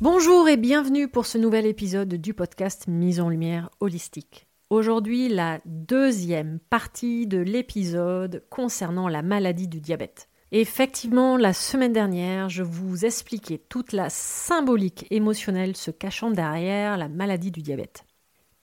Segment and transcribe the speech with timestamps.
[0.00, 4.46] Bonjour et bienvenue pour ce nouvel épisode du podcast Mise en lumière holistique.
[4.70, 10.30] Aujourd'hui, la deuxième partie de l'épisode concernant la maladie du diabète.
[10.52, 17.10] Effectivement, la semaine dernière, je vous expliquais toute la symbolique émotionnelle se cachant derrière la
[17.10, 18.06] maladie du diabète.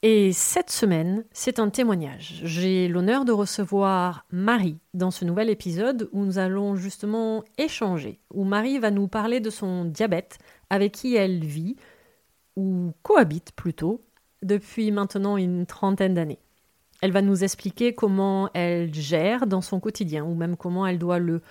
[0.03, 2.41] Et cette semaine, c'est un témoignage.
[2.43, 8.43] J'ai l'honneur de recevoir Marie dans ce nouvel épisode où nous allons justement échanger, où
[8.43, 10.37] Marie va nous parler de son diabète
[10.69, 11.75] avec qui elle vit,
[12.55, 14.03] ou cohabite plutôt,
[14.41, 16.39] depuis maintenant une trentaine d'années.
[17.01, 21.19] Elle va nous expliquer comment elle gère dans son quotidien, ou même comment elle doit
[21.19, 21.41] le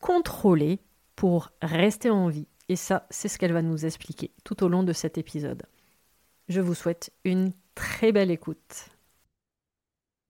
[0.00, 0.80] contrôler
[1.14, 2.48] pour rester en vie.
[2.68, 5.62] Et ça, c'est ce qu'elle va nous expliquer tout au long de cet épisode.
[6.48, 8.90] Je vous souhaite une très belle écoute.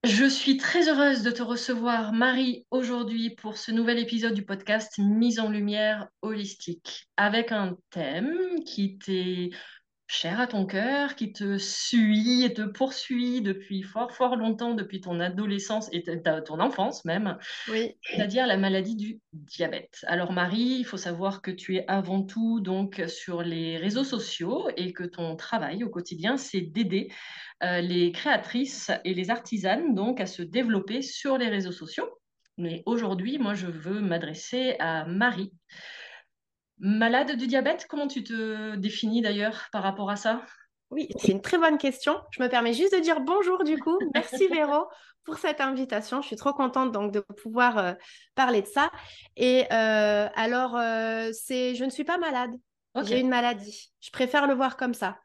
[0.05, 4.97] Je suis très heureuse de te recevoir, Marie, aujourd'hui pour ce nouvel épisode du podcast
[4.99, 9.51] Mise en lumière holistique, avec un thème qui t'est
[10.09, 15.03] cher à ton cœur, qui te suit et te poursuit depuis fort, fort longtemps, depuis
[15.03, 17.37] ton adolescence et ton enfance même,
[17.69, 17.95] oui.
[18.03, 20.05] c'est-à-dire la maladie du diabète.
[20.07, 24.69] Alors Marie, il faut savoir que tu es avant tout donc sur les réseaux sociaux
[24.77, 27.13] et que ton travail au quotidien, c'est d'aider
[27.63, 32.09] euh, les créatrices et les artisanes donc à se développer sur les réseaux sociaux.
[32.57, 35.53] Mais aujourd'hui, moi, je veux m'adresser à Marie.
[36.81, 40.43] Malade du diabète, comment tu te définis d'ailleurs par rapport à ça?
[40.91, 42.17] Oui, c'est une très bonne question.
[42.31, 43.99] Je me permets juste de dire bonjour du coup.
[44.15, 44.87] Merci Véro
[45.25, 46.23] pour cette invitation.
[46.23, 47.93] Je suis trop contente donc de pouvoir euh,
[48.35, 48.91] parler de ça.
[49.37, 52.53] Et euh, alors, euh, c'est, je ne suis pas malade.
[53.03, 53.93] J'ai une maladie.
[54.01, 55.19] Je préfère le voir comme ça.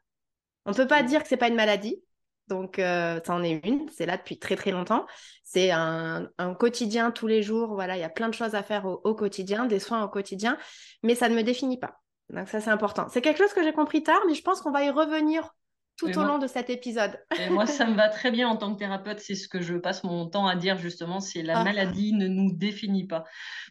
[0.66, 2.00] On ne peut pas dire que c'est pas une maladie.
[2.48, 3.88] Donc, ça en est une.
[3.90, 5.06] C'est là depuis très très longtemps.
[5.42, 6.28] C'est un,
[6.58, 7.74] quotidien tous les jours.
[7.74, 10.58] Voilà, il y a plein de choses à faire au, quotidien, des soins au quotidien,
[11.02, 12.00] mais ça ne me définit pas.
[12.30, 13.06] Donc ça, c'est important.
[13.08, 15.54] C'est quelque chose que j'ai compris tard, mais je pense qu'on va y revenir
[15.96, 17.18] tout au long de cet épisode.
[17.38, 19.20] Et moi, ça me va très bien en tant que thérapeute.
[19.20, 21.20] C'est ce que je passe mon temps à dire justement.
[21.20, 21.64] C'est la ah.
[21.64, 23.24] maladie ne nous définit pas.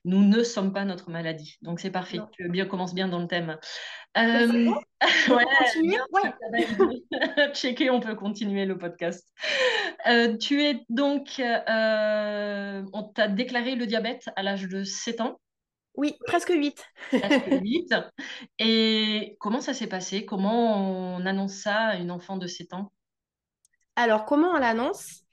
[0.06, 1.58] Nous ne sommes pas notre maladie.
[1.62, 2.20] Donc c'est parfait.
[2.32, 3.58] Tu bien, commences bien dans le thème.
[4.18, 4.82] Euh, bon?
[5.30, 5.98] Ouais, continuer?
[6.12, 7.04] ouais.
[7.54, 9.28] Checker, on peut continuer le podcast.
[10.08, 15.40] Euh, tu es donc, euh, on t'a déclaré le diabète à l'âge de 7 ans?
[15.96, 16.86] Oui, presque 8.
[17.12, 17.96] presque 8.
[18.60, 20.26] Et comment ça s'est passé?
[20.26, 22.92] Comment on annonce ça à une enfant de 7 ans?
[23.96, 25.24] Alors, comment on l'annonce?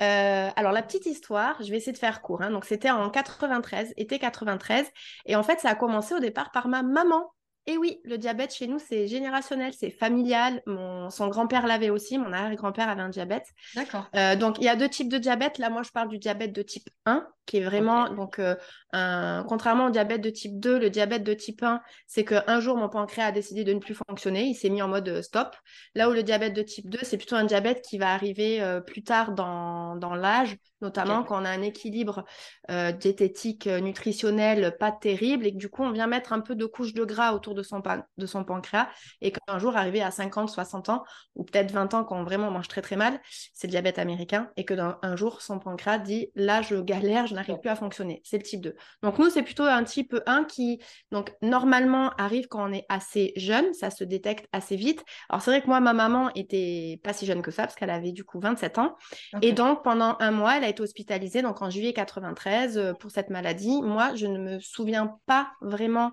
[0.00, 2.42] Euh, alors, la petite histoire, je vais essayer de faire court.
[2.42, 2.50] Hein.
[2.50, 4.86] Donc, c'était en 93, été 93.
[5.26, 7.32] Et en fait, ça a commencé au départ par ma maman.
[7.66, 10.62] Et oui, le diabète chez nous, c'est générationnel, c'est familial.
[10.66, 13.46] Mon, son grand-père l'avait aussi, mon arrière-grand-père avait un diabète.
[13.74, 14.08] D'accord.
[14.16, 15.58] Euh, donc, il y a deux types de diabète.
[15.58, 18.56] Là, moi, je parle du diabète de type 1, qui est vraiment, donc, euh,
[18.92, 19.44] un...
[19.48, 22.88] contrairement au diabète de type 2, le diabète de type 1, c'est qu'un jour, mon
[22.88, 25.56] pancréas a décidé de ne plus fonctionner, il s'est mis en mode euh, stop.
[25.94, 29.02] Là où le diabète de type 2, c'est plutôt un diabète qui va arriver plus
[29.02, 32.24] tard dans, dans l'âge, notamment quand on a un équilibre
[32.68, 36.94] diététique, nutritionnel pas terrible et que du coup, on vient mettre un peu de couche
[36.94, 37.82] de gras autour de son,
[38.16, 38.88] de son pancréas
[39.20, 41.04] et qu'un jour, arrivé à 50, 60 ans,
[41.34, 43.20] ou peut-être 20 ans, quand on vraiment mange très très mal,
[43.52, 47.26] c'est le diabète américain, et que dans un jour, son pancréas dit là, je galère,
[47.26, 48.20] je n'arrive plus à fonctionner.
[48.24, 48.74] C'est le type 2.
[49.02, 50.80] Donc nous, c'est plutôt un type 1 qui,
[51.10, 55.04] donc normalement, arrive quand on est assez jeune, ça se détecte assez vite.
[55.28, 57.90] Alors c'est vrai que moi, ma maman était pas si jeune que ça, parce qu'elle
[57.90, 58.96] avait du coup 27 ans.
[59.42, 63.10] Et donc, pendant un mois, elle a été hospitalisée, donc en juillet 93, euh, pour
[63.10, 63.82] cette maladie.
[63.82, 66.12] Moi, je ne me souviens pas vraiment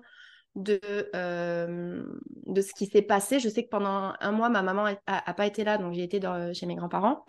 [0.58, 0.80] de,
[1.14, 2.02] euh,
[2.46, 3.40] de ce qui s'est passé.
[3.40, 6.20] Je sais que pendant un mois, ma maman n'a pas été là, donc j'ai été
[6.52, 7.24] chez mes grands-parents.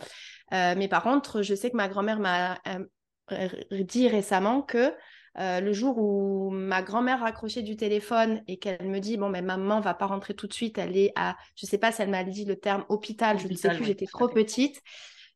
[0.54, 4.94] Euh, mais par contre, je sais que ma grand-mère m'a euh, dit récemment que
[5.40, 9.80] le jour où ma grand-mère raccrochait du téléphone et qu'elle me dit bon mais maman
[9.80, 12.24] va pas rentrer tout de suite, elle est à je sais pas si elle m'a
[12.24, 14.82] dit le terme hôpital, je ne sais plus, j'étais trop petite.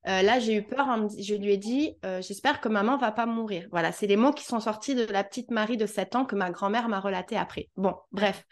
[0.08, 0.88] Euh, là, j'ai eu peur.
[1.18, 3.68] Je lui ai dit, euh, j'espère que maman va pas mourir.
[3.72, 6.36] Voilà, c'est les mots qui sont sortis de la petite Marie de 7 ans que
[6.36, 7.70] ma grand-mère m'a relaté après.
[7.78, 8.46] Bon, bref.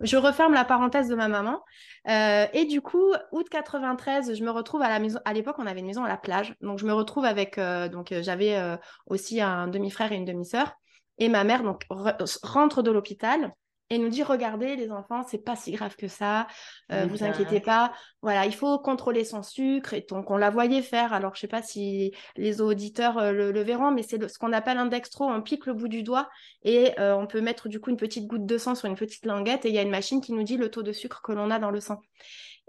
[0.00, 1.62] Je referme la parenthèse de ma maman.
[2.08, 5.20] Euh, et du coup, août 93, je me retrouve à la maison.
[5.26, 6.54] À l'époque, on avait une maison à la plage.
[6.62, 7.58] Donc, je me retrouve avec.
[7.58, 8.58] donc, j'avais
[9.06, 10.79] aussi un demi-frère et une demi-sœur.
[11.20, 11.84] Et ma mère donc
[12.42, 13.52] rentre de l'hôpital
[13.90, 16.46] et nous dit regardez les enfants c'est pas si grave que ça.
[16.92, 17.92] Euh, vous inquiétez pas.
[18.22, 21.12] Voilà il faut contrôler son sucre et donc on la voyait faire.
[21.12, 24.78] Alors je sais pas si les auditeurs euh, le, verront mais c'est ce qu'on appelle
[24.78, 25.26] un dextro.
[25.26, 26.30] On pique le bout du doigt
[26.62, 29.26] et euh, on peut mettre du coup une petite goutte de sang sur une petite
[29.26, 31.32] languette et il y a une machine qui nous dit le taux de sucre que
[31.32, 32.00] l'on a dans le sang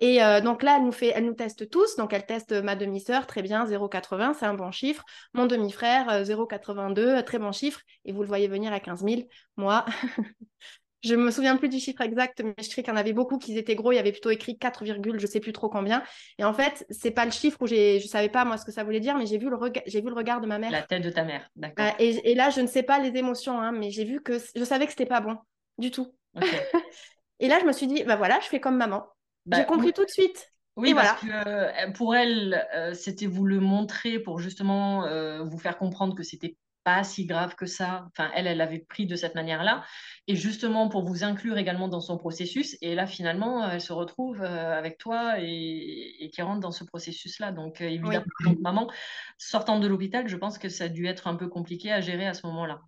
[0.02, 1.96] et donc là, elle nous, fait, elle nous teste tous.
[1.96, 5.04] Donc, elle teste ma demi-sœur, très bien, 0,80, c'est un bon chiffre.
[5.34, 7.80] Mon demi-frère, 0,82, très bon chiffre.
[8.04, 9.22] Et vous le voyez venir à 15 000.
[9.58, 9.86] Moi,
[11.04, 13.40] Je me souviens plus du chiffre exact, mais je sais qu'il y en avait beaucoup
[13.40, 13.92] qui étaient gros.
[13.92, 16.04] Il y avait plutôt écrit 4, je sais plus trop combien.
[16.38, 18.72] Et en fait, c'est pas le chiffre où j'ai, je savais pas moi ce que
[18.72, 20.70] ça voulait dire, mais j'ai vu le regard, j'ai vu le regard de ma mère.
[20.70, 21.86] La tête de ta mère, d'accord.
[21.86, 24.64] Euh, et, là, je ne sais pas les émotions, hein, mais j'ai vu que je
[24.64, 25.38] savais que c'était pas bon
[25.80, 26.14] du tout.
[27.40, 29.04] et là, je me suis dit, bah voilà, je fais comme maman.
[29.46, 30.50] Bah, j'ai compris tout de suite.
[30.78, 35.06] Oui, parce que euh, pour elle, euh, c'était vous le montrer pour justement
[35.44, 38.08] vous faire comprendre que c'était pas si grave que ça.
[38.08, 39.84] Enfin, elle, elle avait pris de cette manière-là.
[40.28, 42.78] Et justement, pour vous inclure également dans son processus.
[42.82, 47.52] Et là, finalement, elle se retrouve euh, avec toi et, qui rentre dans ce processus-là.
[47.52, 48.26] Donc, euh, évidemment,
[48.60, 48.92] maman,
[49.38, 52.28] sortant de l'hôpital, je pense que ça a dû être un peu compliqué à gérer
[52.28, 52.82] à ce moment-là.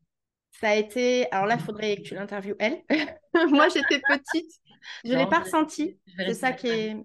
[0.59, 1.31] Ça a été.
[1.31, 2.83] Alors là, il faudrait que tu l'interviewes, elle.
[3.49, 4.51] Moi, j'étais petite.
[5.03, 6.00] Je ne l'ai pas ressenti.
[6.18, 6.97] C'est ça qui est.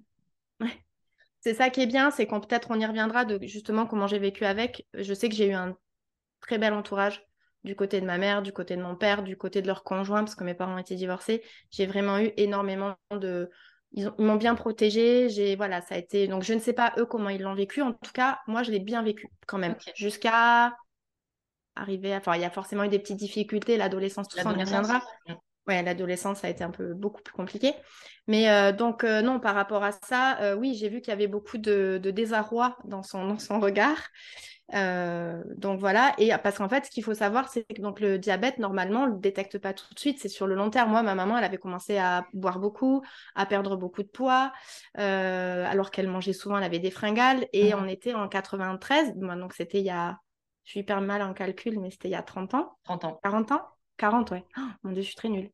[1.40, 4.18] C'est ça qui est bien, c'est qu'on peut-être on y reviendra de justement comment j'ai
[4.18, 4.86] vécu avec.
[4.92, 5.76] Je sais que j'ai eu un
[6.40, 7.24] très bel entourage
[7.64, 10.24] du côté de ma mère, du côté de mon père, du côté de leurs conjoints,
[10.24, 11.42] parce que mes parents étaient divorcés.
[11.70, 13.50] J'ai vraiment eu énormément de...
[13.92, 15.28] Ils m'ont bien protégée.
[15.30, 16.26] J'ai voilà, ça a été.
[16.26, 17.82] Donc je ne sais pas eux comment ils l'ont vécu.
[17.82, 19.76] En tout cas, moi je l'ai bien vécu quand même.
[19.94, 20.76] Jusqu'à
[21.74, 22.14] arriver.
[22.16, 23.76] Enfin, il y a forcément eu des petites difficultés.
[23.76, 25.02] L'adolescence, tout ça, on y reviendra.
[25.68, 27.74] Ouais, l'adolescence, ça a été un peu beaucoup plus compliqué.
[28.26, 31.12] Mais euh, donc, euh, non, par rapport à ça, euh, oui, j'ai vu qu'il y
[31.12, 33.98] avait beaucoup de, de, désarroi dans son, dans son regard.
[34.70, 38.58] Donc voilà, et parce qu'en fait, ce qu'il faut savoir, c'est que donc, le diabète,
[38.58, 40.90] normalement, on ne le détecte pas tout de suite, c'est sur le long terme.
[40.90, 43.02] Moi, ma maman, elle avait commencé à boire beaucoup,
[43.34, 44.52] à perdre beaucoup de poids,
[44.94, 47.78] alors qu'elle mangeait souvent, elle avait des fringales, et mmh.
[47.78, 50.18] on était en 93, donc c'était il y a,
[50.64, 52.76] je suis hyper mal en calcul, mais c'était il y a 30 ans.
[52.84, 53.20] 30 ans.
[53.22, 53.62] 40 ans?
[53.98, 54.44] 40, ouais.
[54.56, 55.50] Oh, mon Dieu, je suis très nulle.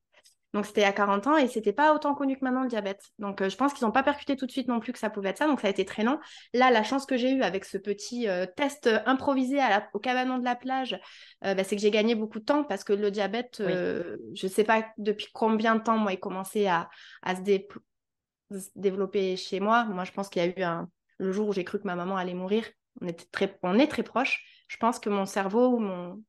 [0.55, 3.03] Donc c'était à 40 ans et c'était pas autant connu que maintenant le diabète.
[3.19, 5.11] Donc euh, je pense qu'ils n'ont pas percuté tout de suite non plus que ça
[5.11, 5.49] pouvait être ça.
[5.49, 6.21] Donc ça a été très long.
[6.53, 9.99] Là, la chance que j'ai eue avec ce petit euh, test euh, improvisé à au
[9.99, 10.99] cabanon de la plage,
[11.43, 14.65] bah, c'est que j'ai gagné beaucoup de temps parce que le diabète, je ne sais
[14.65, 16.89] pas depuis combien de temps moi il commençait à,
[17.23, 17.43] à se,
[18.77, 19.85] développer chez moi.
[19.85, 20.89] Moi, je pense qu'il y a eu un...
[21.19, 22.65] le jour où j'ai cru que ma maman allait mourir.
[23.01, 23.59] On, était très...
[23.63, 24.65] on est très proches.
[24.69, 26.23] Je pense que mon cerveau ou mon,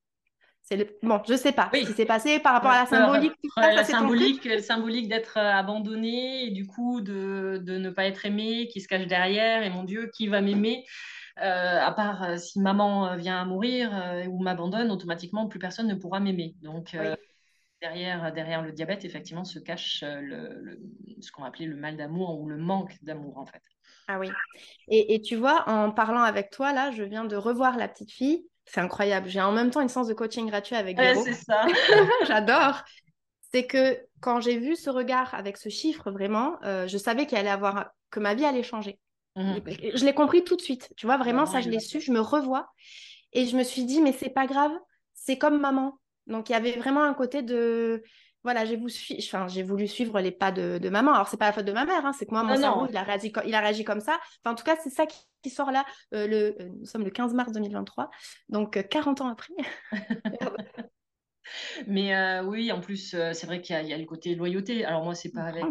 [0.65, 3.33] c'est Bon, je sais pas ce qui s'est passé par rapport à la symbolique.
[3.55, 8.25] la symbolique, euh, symbolique d'être euh, abandonné et du coup de, de, ne pas être
[8.25, 9.61] aimé, qui se cache derrière.
[9.63, 10.83] Et mon Dieu, qui va m'aimer?
[11.39, 13.91] Euh, À part si maman vient à mourir
[14.27, 16.55] ou m'abandonne, automatiquement, plus personne ne pourra m'aimer.
[16.63, 16.97] Donc,
[17.79, 20.79] derrière, derrière le diabète, effectivement, se cache le,
[21.21, 23.61] ce qu'on va appeler le mal d'amour ou le manque d'amour, en fait.
[24.07, 24.31] Ah oui.
[24.87, 28.11] Et, et tu vois, en parlant avec toi, là, je viens de revoir la petite
[28.11, 29.29] fille c'est incroyable.
[29.29, 31.65] J'ai en même temps une séance de coaching gratuit avec ouais, c'est ça.
[32.27, 32.83] J'adore.
[33.51, 37.37] C'est que quand j'ai vu ce regard avec ce chiffre, vraiment, euh, je savais qu'il
[37.37, 38.99] allait avoir, que ma vie allait changer.
[39.35, 39.57] Mmh.
[39.95, 40.91] Je l'ai compris tout de suite.
[40.97, 42.01] Tu vois, vraiment, ça, je l'ai su.
[42.01, 42.67] Je me revois.
[43.33, 44.71] Et je me suis dit, mais c'est pas grave.
[45.13, 45.99] C'est comme maman.
[46.27, 48.01] Donc, il y avait vraiment un côté de
[48.45, 51.13] voilà, j'ai voulu, enfin, voulu, suivre les pas de, maman.
[51.13, 52.95] Alors, c'est pas la faute de ma mère, hein, c'est que moi, mon cerveau, il
[52.95, 54.19] a, réagi, il a réagi comme ça.
[54.43, 55.83] Enfin, en tout cas, c'est ça qui, sort là.
[56.13, 58.09] Euh, le, euh, nous sommes le 15 mars 2023,
[58.49, 59.53] donc 40 euh, ans après.
[61.87, 64.85] Mais euh, oui, en plus, euh, c'est vrai qu'il y, a le côté loyauté.
[64.85, 65.65] Alors moi, c'est pas avec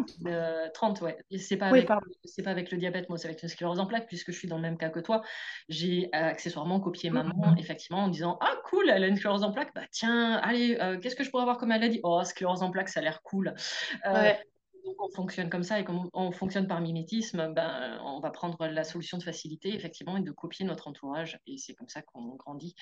[0.73, 1.17] 30, ouais.
[1.37, 1.89] C'est pas, avec,
[2.23, 4.47] c'est pas avec le diabète, moi, c'est avec une sclérose en plaques, puisque je suis
[4.47, 5.21] dans le même cas que toi.
[5.69, 9.51] J'ai euh, accessoirement copié maman, effectivement, en disant Ah, cool, elle a une sclérose en
[9.51, 9.73] plaques.
[9.75, 11.99] Bah tiens, allez, qu'est-ce que je pourrais avoir comme maladie?
[12.03, 13.53] Oh, sclérose en plaques, ça a l'air cool.
[14.05, 14.39] Ouais
[14.85, 18.67] donc on fonctionne comme ça et comme on fonctionne par mimétisme, ben, on va prendre
[18.67, 22.35] la solution de facilité effectivement et de copier notre entourage et c'est comme ça qu'on
[22.35, 22.75] grandit.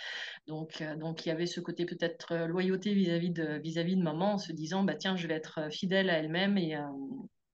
[0.48, 4.04] Donc, euh, donc il y avait ce côté peut-être euh, loyauté vis-à-vis de, vis-à-vis de
[4.04, 6.82] maman en se disant bah tiens je vais être fidèle à elle-même et, euh,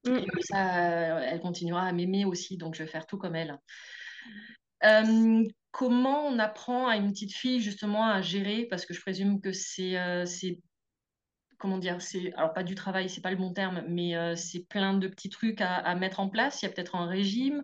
[0.05, 0.25] mm.
[0.25, 3.59] comme ça elle continuera à m'aimer aussi donc je vais faire tout comme elle.
[5.71, 8.65] comment on apprend à une petite fille justement à gérer?
[8.65, 9.95] Parce que je présume que c'est
[11.59, 14.61] comment dire, c'est alors pas du travail, c'est pas le bon terme, mais euh, c'est
[14.61, 16.61] plein de petits trucs à, mettre en place.
[16.61, 17.63] Il y a peut-être un régime,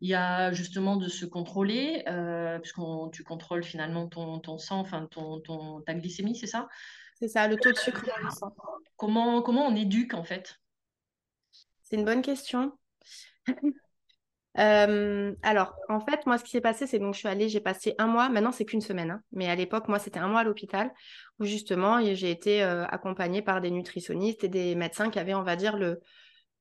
[0.00, 2.80] il y a justement de se contrôler, euh, puisque
[3.12, 6.68] tu contrôles finalement ton, ton sang, enfin ton, ton, ta glycémie, c'est ça?
[7.18, 8.54] C'est ça, le taux de sucre dans le sang.
[8.96, 10.58] Comment, comment on éduque en fait?
[11.82, 12.72] C'est une bonne question.
[14.58, 17.60] Euh, alors, en fait, moi, ce qui s'est passé, c'est donc je suis allée, j'ai
[17.60, 20.40] passé un mois, maintenant c'est qu'une semaine, hein, mais à l'époque, moi, c'était un mois
[20.40, 20.92] à l'hôpital
[21.38, 25.42] où justement, j'ai été euh, accompagnée par des nutritionnistes et des médecins qui avaient, on
[25.42, 26.00] va dire, le,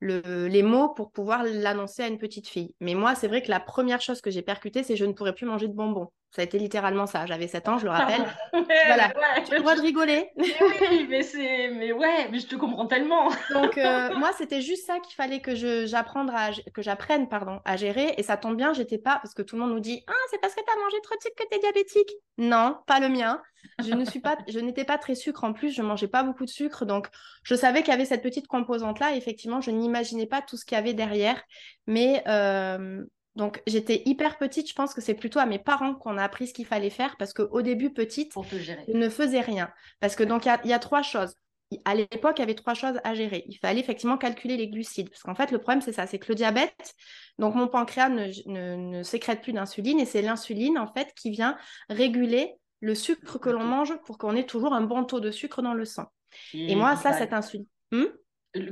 [0.01, 2.75] les mots pour pouvoir l'annoncer à une petite fille.
[2.79, 5.33] Mais moi, c'est vrai que la première chose que j'ai percutée, c'est je ne pourrais
[5.33, 6.11] plus manger de bonbons.
[6.35, 7.25] Ça a été littéralement ça.
[7.25, 8.25] J'avais 7 ans, je le rappelle.
[8.51, 9.13] voilà.
[9.45, 10.31] Tu as le droit de rigoler.
[10.35, 10.53] mais
[10.89, 13.29] oui, mais c'est, mais ouais, mais je te comprends tellement.
[13.53, 17.61] Donc euh, moi, c'était juste ça qu'il fallait que je j'apprenne à que j'apprenne pardon
[17.63, 18.15] à gérer.
[18.17, 20.41] Et ça tombe bien, j'étais pas parce que tout le monde nous dit ah c'est
[20.41, 22.11] parce que tu as mangé trop de sucre que tu es diabétique.
[22.37, 23.41] Non, pas le mien.
[23.79, 25.71] Je ne suis pas, je n'étais pas très sucre en plus.
[25.71, 27.07] Je mangeais pas beaucoup de sucre, donc
[27.43, 29.15] je savais qu'il y avait cette petite composante là.
[29.15, 31.41] effectivement, je n'imaginais pas tout ce qu'il y avait derrière.
[31.87, 36.17] Mais euh, donc j'étais hyper petite, je pense que c'est plutôt à mes parents qu'on
[36.17, 39.69] a appris ce qu'il fallait faire parce qu'au début petite, je ne faisais rien.
[39.99, 41.35] Parce que donc il y, a trois choses.
[41.83, 43.43] À l'époque, il y avait trois choses à gérer.
[43.47, 45.09] Il fallait effectivement calculer les glucides.
[45.09, 46.93] Parce qu'en fait, le problème, c'est ça, c'est que le diabète,
[47.37, 51.57] donc mon pancréas ne, sécrète plus d'insuline et c'est l'insuline, en fait, qui vient
[51.89, 55.61] réguler le sucre que l'on mange pour qu'on ait toujours un bon taux de sucre
[55.61, 56.05] dans le sang.
[56.53, 57.67] Et, moi, ça, cette insuline.
[57.91, 58.05] Hmm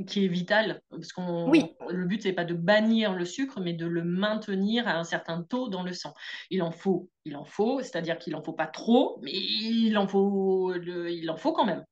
[0.08, 1.74] qui est vital, parce qu'on oui.
[1.90, 5.44] le but c'est pas de bannir le sucre, mais de le maintenir à un certain
[5.44, 6.14] taux dans le sang.
[6.50, 10.08] Il en faut, il en faut, c'est-à-dire qu'il en faut pas trop, mais il en
[10.08, 11.84] faut, il en faut quand même.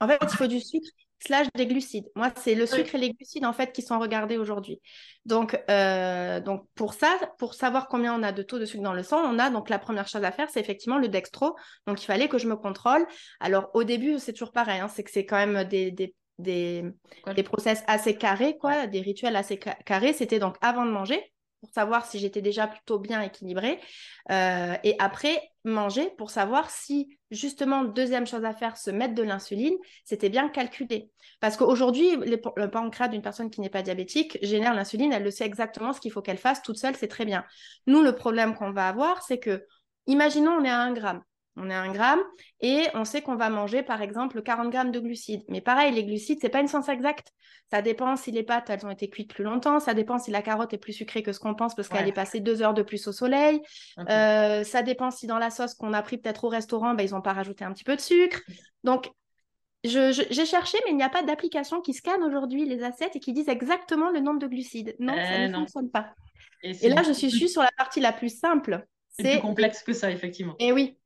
[0.00, 0.88] En fait, il faut du sucre
[1.20, 2.06] slash des glucides.
[2.14, 4.80] Moi, c'est le sucre et les glucides en fait qui sont regardés aujourd'hui.
[5.24, 8.92] Donc, euh, donc pour ça, pour savoir combien on a de taux de sucre dans
[8.92, 11.56] le sang, on a donc la première chose à faire, c'est effectivement le dextro.
[11.86, 13.04] Donc, il fallait que je me contrôle.
[13.40, 16.84] Alors, au début, c'est toujours pareil, hein, c'est que c'est quand même des, des des,
[17.34, 20.12] des process assez carrés, quoi, des rituels assez carrés.
[20.12, 21.20] C'était donc avant de manger,
[21.60, 23.80] pour savoir si j'étais déjà plutôt bien équilibrée.
[24.30, 29.22] Euh, et après, manger pour savoir si, justement, deuxième chose à faire, se mettre de
[29.22, 31.10] l'insuline, c'était bien calculé.
[31.40, 35.46] Parce qu'aujourd'hui, le pancréas d'une personne qui n'est pas diabétique génère l'insuline, elle le sait
[35.46, 37.44] exactement ce qu'il faut qu'elle fasse toute seule, c'est très bien.
[37.86, 39.64] Nous, le problème qu'on va avoir, c'est que,
[40.06, 41.22] imaginons, on est à 1 gramme
[41.58, 42.20] on est à 1 gramme,
[42.60, 45.42] et on sait qu'on va manger par exemple 40 grammes de glucides.
[45.48, 47.32] Mais pareil, les glucides, c'est pas une science exacte.
[47.70, 50.40] Ça dépend si les pâtes, elles ont été cuites plus longtemps, ça dépend si la
[50.40, 52.82] carotte est plus sucrée que ce qu'on pense parce qu'elle est passée deux heures de
[52.82, 53.60] plus au soleil.
[54.08, 57.12] Euh, ça dépend si dans la sauce qu'on a pris peut-être au restaurant, ben, ils
[57.12, 58.40] n'ont pas rajouté un petit peu de sucre.
[58.84, 59.10] Donc,
[59.84, 63.32] j'ai cherché, mais il n'y a pas d'application qui scanne aujourd'hui les assiettes et qui
[63.32, 64.96] disent exactement le nombre de glucides.
[64.98, 66.14] Non, ça eh ne fonctionne pas.
[66.62, 68.84] Et, là, je suis juste sur la partie la plus simple.
[69.10, 70.54] C'est plus complexe que ça, effectivement.
[70.58, 70.96] Et oui,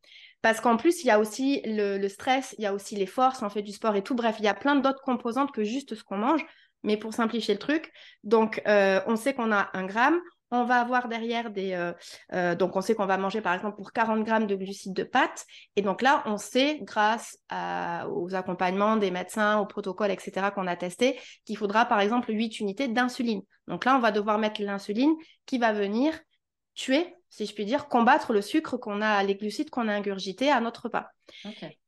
[0.43, 3.43] parce qu'en plus, il y a aussi le, stress, il y a aussi les forces,
[3.43, 4.17] on fait du sport et tout.
[4.17, 6.45] Bref, il y a plein d'autres composantes que juste ce qu'on mange.
[6.83, 7.93] Mais pour simplifier le truc,
[8.25, 10.21] donc euh, on sait qu'on a un gramme,
[10.51, 11.75] on va avoir derrière des...
[11.75, 11.93] Euh,
[12.33, 15.05] euh, donc, on sait qu'on va manger, par exemple, pour 40 grammes de glucides de
[15.05, 15.47] pâte.
[15.77, 17.39] Et donc là, on sait, grâce
[18.11, 22.59] aux accompagnements des médecins, au protocole, etc., qu'on a testé, qu'il faudra, par exemple, 8
[22.59, 23.43] unités d'insuline.
[23.69, 25.15] Donc là, on va devoir mettre l'insuline
[25.47, 26.19] qui va venir
[26.75, 30.51] tuer si je puis dire, combattre le sucre qu'on a, les glucides qu'on a ingurgités
[30.51, 31.09] à notre repas.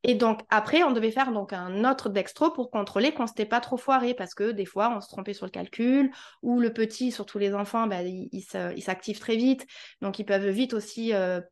[0.02, 3.60] Et donc après, on devait faire donc un autre dextro pour contrôler qu'on s'était pas
[3.60, 6.10] trop foiré parce que des fois on se trompait sur le calcul
[6.40, 9.66] ou le petit, surtout les enfants, bah, ils s'activent très vite,
[10.00, 11.42] donc ils peuvent vite aussi euh,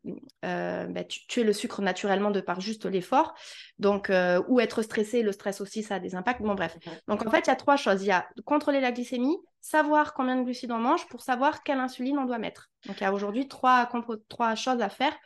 [0.47, 3.35] euh, bah, tuer le sucre naturellement de par juste l'effort.
[3.79, 6.41] Donc euh, ou être stressé, le stress aussi ça a des impacts.
[6.41, 6.79] Bon bref.
[7.09, 8.03] Donc en fait il y a trois choses.
[8.03, 11.79] Il y a contrôler la glycémie, savoir combien de glucides on mange pour savoir quelle
[11.79, 12.71] insuline on doit mettre.
[12.87, 13.89] Donc il y a aujourd'hui trois,
[14.29, 15.17] trois choses à faire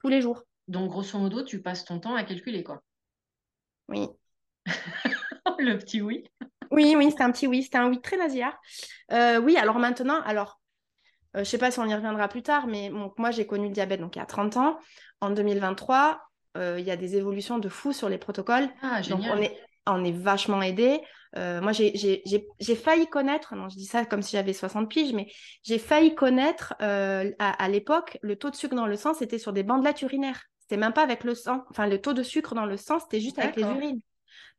[0.00, 0.42] tous les jours.
[0.68, 2.82] Donc, grosso modo, tu passes ton temps à calculer, quoi.
[3.88, 4.08] Oui.
[5.58, 6.24] le petit oui.
[6.70, 7.62] Oui, oui, c'était un petit oui.
[7.62, 8.58] C'était un oui très nasillard.
[9.12, 10.60] Euh, oui, alors maintenant, alors,
[11.36, 13.68] euh, je ne sais pas si on y reviendra plus tard, mais moi, j'ai connu
[13.68, 14.78] le diabète donc il y a 30 ans.
[15.20, 16.22] En 2023,
[16.56, 18.68] euh, il y a des évolutions de fou sur les protocoles.
[18.82, 19.02] Ah.
[19.02, 21.00] Donc, on est, on est vachement aidé.
[21.34, 25.28] Moi, j'ai failli connaître, non, je dis ça comme si j'avais 60 piges, mais
[25.62, 29.52] j'ai failli connaître à, à l'époque, le taux de sucre dans le sang, c'était sur
[29.52, 30.42] des bandelettes urinaires
[30.76, 31.64] même pas avec le sang.
[31.70, 34.00] Enfin, le taux de sucre dans le sang, c'était juste avec les urines.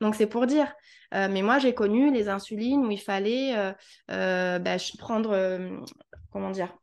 [0.02, 0.74] Donc, c'est pour dire.
[1.14, 3.72] Euh, mais moi, j'ai connu les insulines où il fallait euh,
[4.12, 5.60] euh, bah, prendre,
[6.32, 6.76] comment dire,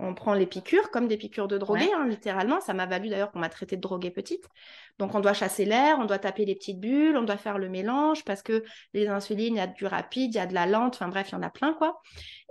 [0.00, 2.60] on prend les piqûres comme des piqûres de drogués, hein, littéralement.
[2.60, 4.44] Ça m'a valu d'ailleurs qu'on m'a traité de droguée petite.
[4.98, 7.68] Donc on doit chasser l'air, on doit taper les petites bulles, on doit faire le
[7.68, 8.64] mélange parce que
[8.94, 11.30] les insulines, il y a du rapide, il y a de la lente, enfin bref,
[11.30, 12.00] il y en a plein quoi.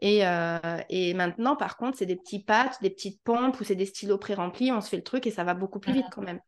[0.01, 3.75] Et, euh, et maintenant, par contre, c'est des petits patchs, des petites pompes ou c'est
[3.75, 6.22] des stylos pré-remplis, on se fait le truc et ça va beaucoup plus vite quand
[6.22, 6.42] même.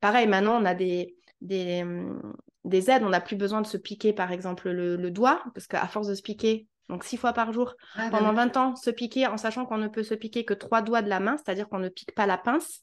[0.00, 1.84] Pareil, maintenant, on a des, des,
[2.64, 5.66] des aides, on n'a plus besoin de se piquer par exemple le, le doigt parce
[5.66, 8.90] qu'à force de se piquer, donc six fois par jour, ah, pendant 20 ans, se
[8.90, 11.68] piquer en sachant qu'on ne peut se piquer que trois doigts de la main, c'est-à-dire
[11.68, 12.82] qu'on ne pique pas la pince.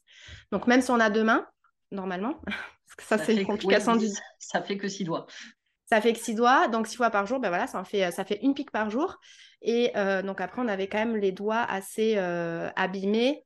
[0.52, 1.46] Donc même si on a deux mains,
[1.90, 4.08] normalement, parce que ça, c'est une complication du...
[4.38, 5.26] Ça fait que six doigts.
[5.86, 8.24] Ça fait que six doigts, donc six fois par jour, ben voilà, ça, fait, ça
[8.24, 9.18] fait une pique par jour.
[9.60, 13.43] Et euh, donc après, on avait quand même les doigts assez euh, abîmés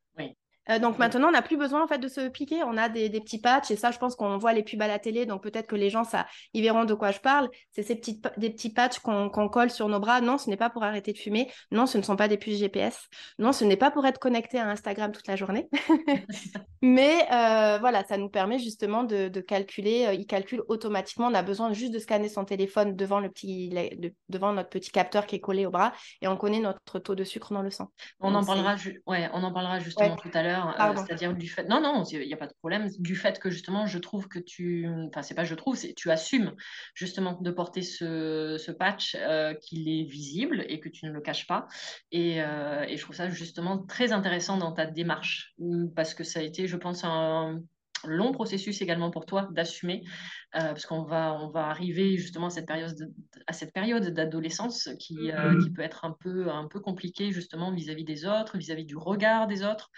[0.70, 2.62] euh, donc maintenant, on n'a plus besoin en fait de se piquer.
[2.64, 4.98] On a des, petits patchs et ça, je pense qu'on voit les pubs à la
[4.98, 7.48] télé, donc peut-être que les gens, ça, ils verront de quoi je parle.
[7.72, 10.20] C'est ces petites, des petits patchs qu'on colle sur nos bras.
[10.20, 11.50] Non, ce n'est pas pour arrêter de fumer.
[11.70, 13.08] Non, ce ne sont pas des puces GPS.
[13.38, 15.68] Non, ce n'est pas pour être connecté à Instagram toute la journée.
[16.82, 20.06] Mais euh, voilà, ça nous permet justement de, calculer.
[20.06, 21.28] Euh, il calcule automatiquement.
[21.28, 23.72] On a besoin juste de scanner son téléphone devant le petit,
[24.28, 27.24] devant notre petit capteur qui est collé au bras et on connaît notre taux de
[27.24, 27.90] sucre dans le sang.
[28.20, 28.76] On en parlera.
[29.06, 30.57] Ouais, on en parlera justement tout à l'heure.
[30.66, 31.64] Euh, c'est-à-dire du fait.
[31.64, 32.88] Non, non, il n'y a pas de problème.
[32.98, 34.88] Du fait que justement, je trouve que tu.
[35.08, 36.54] Enfin, c'est pas je trouve, c'est tu assumes
[36.94, 41.20] justement de porter ce, ce patch, euh, qu'il est visible et que tu ne le
[41.20, 41.66] caches pas.
[42.10, 45.54] Et, euh, et, je trouve ça justement très intéressant dans ta démarche
[45.94, 47.60] parce que ça a été, je pense, un
[48.04, 50.04] long processus également pour toi d'assumer,
[50.54, 53.12] euh, parce qu'on va, on va arriver justement à cette période,
[53.46, 55.64] à cette période d'adolescence qui, euh, mm-hmm.
[55.64, 59.46] qui, peut être un peu, un peu compliquée justement vis-à-vis des autres, vis-à-vis du regard
[59.46, 59.90] des autres,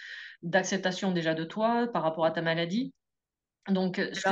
[0.42, 2.92] d'acceptation déjà de toi par rapport à ta maladie.
[3.68, 4.30] Donc, euh, ce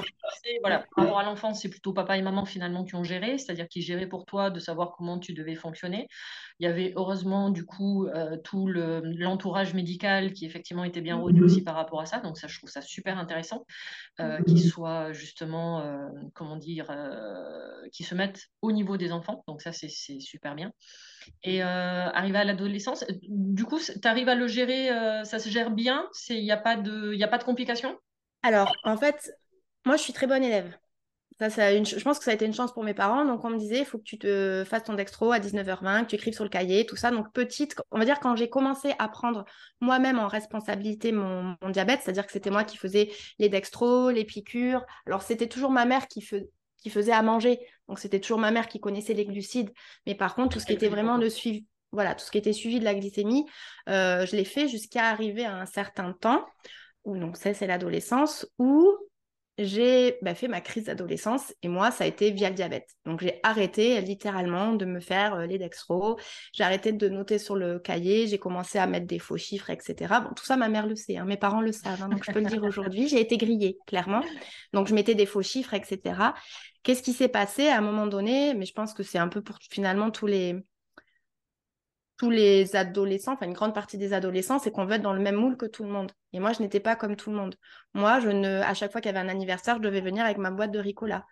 [0.62, 3.68] voilà, par rapport à l'enfance, c'est plutôt papa et maman finalement qui ont géré, c'est-à-dire
[3.68, 6.08] qui géraient pour toi de savoir comment tu devais fonctionner.
[6.58, 11.40] Il y avait heureusement du coup euh, tout l'entourage médical qui effectivement était bien rodé
[11.40, 12.20] aussi par rapport à ça.
[12.20, 13.64] Donc ça, je trouve ça super intéressant
[14.18, 15.84] euh, qu'ils soient justement,
[16.34, 16.90] comment dire,
[17.92, 19.44] qui se mettent au niveau des enfants.
[19.46, 20.72] Donc ça, c'est super bien.
[21.44, 24.88] Et arriver à l'adolescence, du coup, tu arrives à le gérer,
[25.24, 27.96] ça se gère bien, il n'y a, pas de, a pas de complications?
[28.42, 29.32] Alors, en fait,
[29.84, 30.76] moi, je suis très bonne élève.
[31.40, 33.24] Je pense que ça a été une chance pour mes parents.
[33.24, 36.06] Donc, on me disait, il faut que tu te fasses ton dextro à 19h20, que
[36.06, 37.12] tu écrives sur le cahier, tout ça.
[37.12, 39.44] Donc, petite, on va dire, quand j'ai commencé à prendre
[39.80, 44.84] moi-même en responsabilité mon, diabète, c'est-à-dire que c'était moi qui faisais les dextros, les piqûres.
[45.06, 46.26] Alors, c'était toujours ma mère qui,
[46.82, 47.60] qui faisait à manger.
[47.86, 49.70] Donc, c'était toujours ma mère qui connaissait les glucides.
[50.06, 52.52] Mais par contre, tout ce qui était vraiment le suivi, voilà, tout ce qui était
[52.52, 53.46] suivi de la glycémie,
[53.88, 56.44] euh, je l'ai fait jusqu'à arriver à un certain temps
[57.16, 58.92] donc c'est l'adolescence, où
[59.58, 62.94] j'ai bah, fait ma crise d'adolescence et moi ça a été via le diabète.
[63.04, 66.16] Donc j'ai arrêté littéralement de me faire euh, les dextro,
[66.52, 70.20] j'ai arrêté de noter sur le cahier, j'ai commencé à mettre des faux chiffres, etc.
[70.20, 72.32] Bon, tout ça ma mère le sait, hein, mes parents le savent, hein, donc je
[72.32, 74.22] peux le dire aujourd'hui, j'ai été grillée, clairement.
[74.72, 76.34] Donc je mettais des faux chiffres, etc.
[76.84, 78.54] Qu'est-ce qui s'est passé à un moment donné?
[78.54, 80.56] Mais je pense que c'est un peu pour finalement tous les
[82.18, 85.20] tous les adolescents, enfin une grande partie des adolescents, c'est qu'on veut être dans le
[85.20, 86.12] même moule que tout le monde.
[86.32, 87.56] Et moi, je n'étais pas comme tout le monde.
[87.94, 90.38] Moi, je ne, à chaque fois qu'il y avait un anniversaire, je devais venir avec
[90.38, 91.24] ma boîte de Ricola.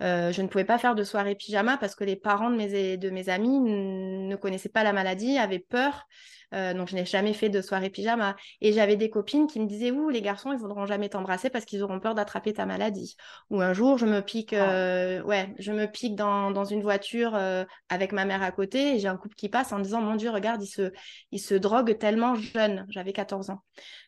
[0.00, 3.10] je ne pouvais pas faire de soirée pyjama parce que les parents de mes, de
[3.10, 6.06] mes amis ne connaissaient pas la maladie, avaient peur.
[6.54, 8.36] Euh, donc, je n'ai jamais fait de soirée pyjama.
[8.60, 11.50] Et j'avais des copines qui me disaient Ouh, les garçons, ils ne voudront jamais t'embrasser
[11.50, 13.16] parce qu'ils auront peur d'attraper ta maladie.
[13.50, 14.70] Ou un jour, je me pique, ah.
[14.70, 18.96] euh, ouais, je me pique dans, dans une voiture euh, avec ma mère à côté
[18.96, 20.92] et j'ai un couple qui passe en disant Mon Dieu, regarde, il se,
[21.30, 22.86] il se drogue tellement jeune.
[22.90, 23.62] J'avais 14 ans.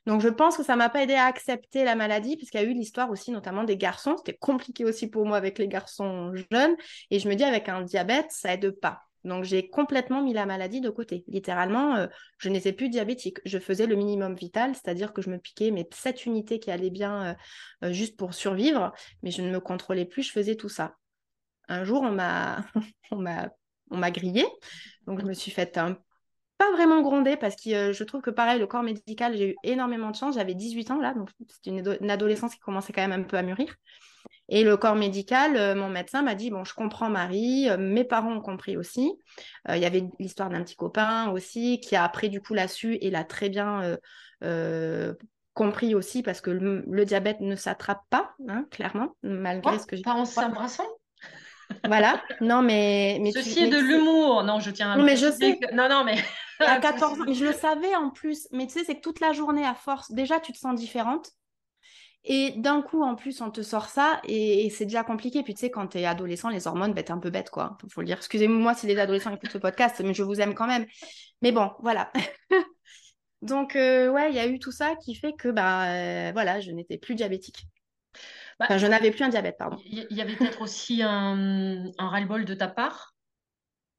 [0.06, 2.64] Donc, je pense que ça m'a pas aidé à accepter la maladie parce qu'il y
[2.64, 4.16] a eu l'histoire aussi, notamment des garçons.
[4.18, 6.76] C'était compliqué aussi pour moi avec les garçons jeunes.
[7.10, 9.00] Et je me dis, avec un diabète, ça aide pas.
[9.24, 11.24] Donc, j'ai complètement mis la maladie de côté.
[11.28, 12.06] Littéralement, euh,
[12.38, 13.38] je n'étais plus diabétique.
[13.46, 16.90] Je faisais le minimum vital, c'est-à-dire que je me piquais mes 7 unités qui allaient
[16.90, 17.34] bien euh,
[17.84, 20.96] euh, juste pour survivre, mais je ne me contrôlais plus, je faisais tout ça.
[21.68, 22.66] Un jour, on m'a,
[23.10, 24.44] on m'a, grillé.
[25.06, 25.96] Donc, je me suis fait un
[26.58, 30.10] pas vraiment gronder parce que je trouve que pareil, le corps médical, j'ai eu énormément
[30.10, 30.34] de chance.
[30.36, 33.42] J'avais 18 ans là, donc c'est une, adolescence qui commençait quand même un peu à
[33.42, 33.74] mûrir.
[34.48, 38.04] Et le corps médical, euh, mon médecin m'a dit, bon, je comprends Marie, euh, mes
[38.04, 39.12] parents ont compris aussi.
[39.68, 42.68] Euh, il y avait l'histoire d'un petit copain aussi qui a après du coup l'a
[42.68, 43.96] su et l'a très bien
[45.54, 50.02] compris aussi parce que le, diabète ne s'attrape pas, hein, clairement, malgré ce que j'ai
[50.02, 50.84] Pas en s'embrassant?
[51.84, 53.18] Voilà, non mais...
[53.20, 54.96] mais Ceci est de l'humour, non je tiens à...
[54.96, 55.58] Non mais je sais...
[55.72, 56.16] Non, non mais...
[56.60, 59.20] à 14 ans, mais je le savais en plus, mais tu sais, c'est que toute
[59.20, 61.30] la journée à force, déjà tu te sens différente,
[62.26, 65.42] et d'un coup, en plus, on te sort ça et, c'est déjà compliqué.
[65.42, 67.76] Puis tu sais, quand t'es adolescent, les hormones, ben, t'es un peu bête, quoi.
[67.90, 68.16] Faut le dire.
[68.16, 70.86] Excusez-moi si les adolescents écoutent ce podcast, mais je vous aime quand même.
[71.42, 72.10] Mais bon, voilà.
[73.42, 76.60] Donc, euh, ouais, il y a eu tout ça qui fait que, bah, euh, voilà,
[76.60, 77.66] je n'étais plus diabétique.
[78.58, 79.78] Bah, enfin, je n'avais plus un diabète, pardon.
[79.84, 83.14] Il y, avait peut-être aussi un, un ras-le-bol de ta part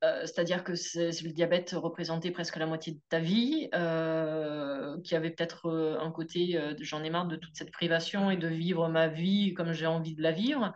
[0.05, 5.31] euh, c'est-à-dire que le diabète représentait presque la moitié de ta vie, euh, qui avait
[5.31, 9.07] peut-être euh, un côté j'en ai marre de toute cette privation et de vivre ma
[9.07, 10.73] vie comme j'ai envie de la vivre.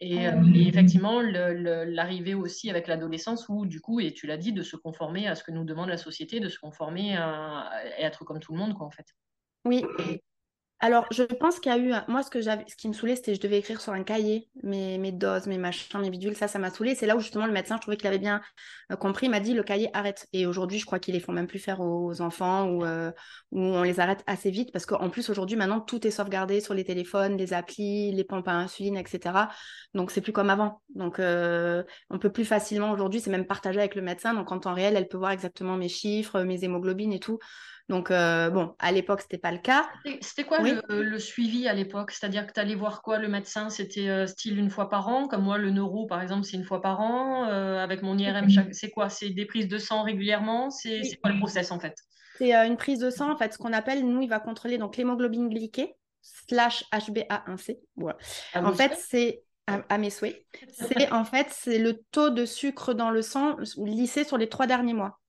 [0.00, 4.76] Et, effectivement, l'arrivée aussi avec l'adolescence où, du coup, et tu l'as dit, de se
[4.76, 8.52] conformer à ce que nous demande la société, de se conformer à, être comme tout
[8.52, 9.06] le monde, quoi, en fait.
[9.64, 9.82] Oui,
[10.84, 11.94] alors, je pense qu'il y a eu.
[12.08, 14.50] Moi, ce, que ce qui me saoulait, c'était que je devais écrire sur un cahier
[14.62, 16.36] mes, doses, mes machins, mes bidules.
[16.36, 16.94] Ça, ça m'a saoulé.
[16.94, 18.42] C'est là où, justement, le médecin, je trouvais qu'il avait bien
[18.92, 19.30] euh, compris.
[19.30, 20.26] M'a dit le cahier arrête.
[20.34, 23.10] Et aujourd'hui, je crois qu'ils les font même plus faire aux enfants ou, euh,
[23.50, 24.72] on les arrête assez vite.
[24.72, 28.48] Parce qu'en plus, aujourd'hui, maintenant, tout est sauvegardé sur les téléphones, les applis, les pompes
[28.48, 29.48] à insuline, etc.
[29.94, 30.82] Donc, c'est plus comme avant.
[30.94, 34.34] Donc, euh, on peut plus facilement aujourd'hui, c'est même partagé avec le médecin.
[34.34, 37.38] Donc, en temps réel, elle peut voir exactement mes chiffres, mes hémoglobines et tout.
[37.88, 39.88] Donc, euh, bon, à l'époque, ce n'était pas le cas.
[40.20, 42.12] C'était quoi le, suivi à l'époque?
[42.12, 45.28] C'est-à-dire que tu allais voir quoi Le médecin, c'était euh, style une fois par an?
[45.28, 47.46] Comme moi, le neuro, par exemple, c'est une fois par an.
[47.48, 49.10] Euh, avec mon IRM, c'est quoi?
[49.10, 50.70] C'est des prises de sang régulièrement?
[50.70, 51.94] C'est quoi le process en fait?
[52.38, 54.96] C'est une prise de sang, en fait, ce qu'on appelle, nous, il va contrôler donc
[54.96, 57.78] l'hémoglobine glyquée slash HbA1c.
[57.96, 58.16] Voilà.
[58.54, 60.44] En fait, c'est à, mes souhaits.
[60.72, 64.66] C'est en fait c'est le taux de sucre dans le sang lissé sur les trois
[64.66, 65.20] derniers mois.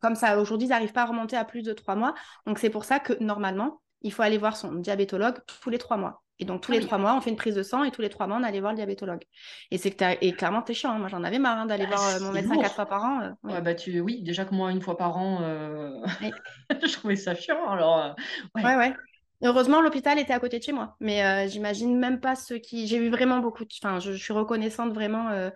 [0.00, 2.14] Comme ça, aujourd'hui, ils n'arrivent pas à remonter à plus de trois mois.
[2.46, 5.96] Donc, c'est pour ça que normalement, il faut aller voir son diabétologue tous les trois
[5.96, 6.22] mois.
[6.40, 8.00] Et donc, tous ah les trois mois, on fait une prise de sang et tous
[8.00, 9.22] les trois mois, on allait voir le diabétologue.
[9.70, 10.92] Et c'est que et clairement, t'es chiant.
[10.92, 10.98] Hein.
[10.98, 13.20] Moi, j'en avais marre hein, d'aller bah, voir euh, mon médecin quatre fois par an.
[13.20, 13.60] Euh, ouais.
[13.60, 14.00] bah, tu...
[14.00, 15.90] Oui, déjà que moi, une fois par an, euh,
[16.82, 17.68] je trouvais ça chiant.
[17.68, 18.16] Alors,
[18.54, 18.94] ouais, ouais.
[19.42, 20.96] Heureusement, l'hôpital était à côté de chez moi.
[20.98, 22.86] Mais j'imagine même pas ceux qui.
[22.86, 23.70] J'ai eu vraiment beaucoup de.
[23.82, 25.50] Enfin, je, je suis reconnaissante vraiment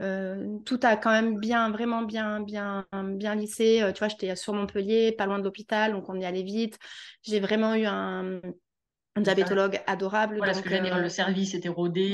[0.00, 3.82] euh, tout a quand même bien, vraiment bien, bien, bien lissé.
[3.82, 6.78] Euh, tu vois, j'étais sur Montpellier, pas loin de l'hôpital, donc on y allait vite.
[7.22, 8.40] J'ai vraiment eu un,
[9.16, 10.38] diabétologue adorable.
[10.38, 12.12] Voilà, que euh, le service était rodé.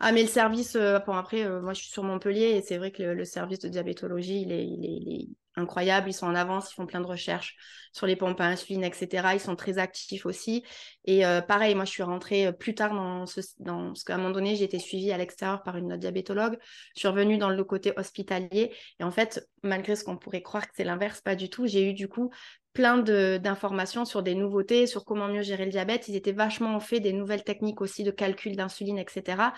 [0.00, 0.76] Ah, mais le service,
[1.06, 4.42] bon, après, moi, je suis sur Montpellier et c'est vrai que le, service de diabétologie,
[4.42, 6.10] il est, il, est, il est, incroyable.
[6.10, 7.56] Ils sont en avance, ils font plein de recherches
[7.92, 9.34] sur les pompes à insuline, etc.
[9.34, 10.64] Ils sont très actifs aussi.
[11.04, 14.14] Et euh, pareil, moi, je suis rentrée euh, plus tard dans ce, dans ce qu'à
[14.14, 16.58] un moment donné, j'ai été suivie à l'extérieur par une diabétologue.
[16.94, 18.74] Je suis revenue dans le côté hospitalier.
[18.98, 21.66] Et en fait, malgré ce qu'on pourrait croire que c'est l'inverse, pas du tout.
[21.66, 22.30] J'ai eu du coup
[22.72, 26.08] plein d'informations sur des nouveautés, sur comment mieux gérer le diabète.
[26.08, 29.52] Ils étaient vachement fait des nouvelles techniques aussi de calcul d'insuline, etc.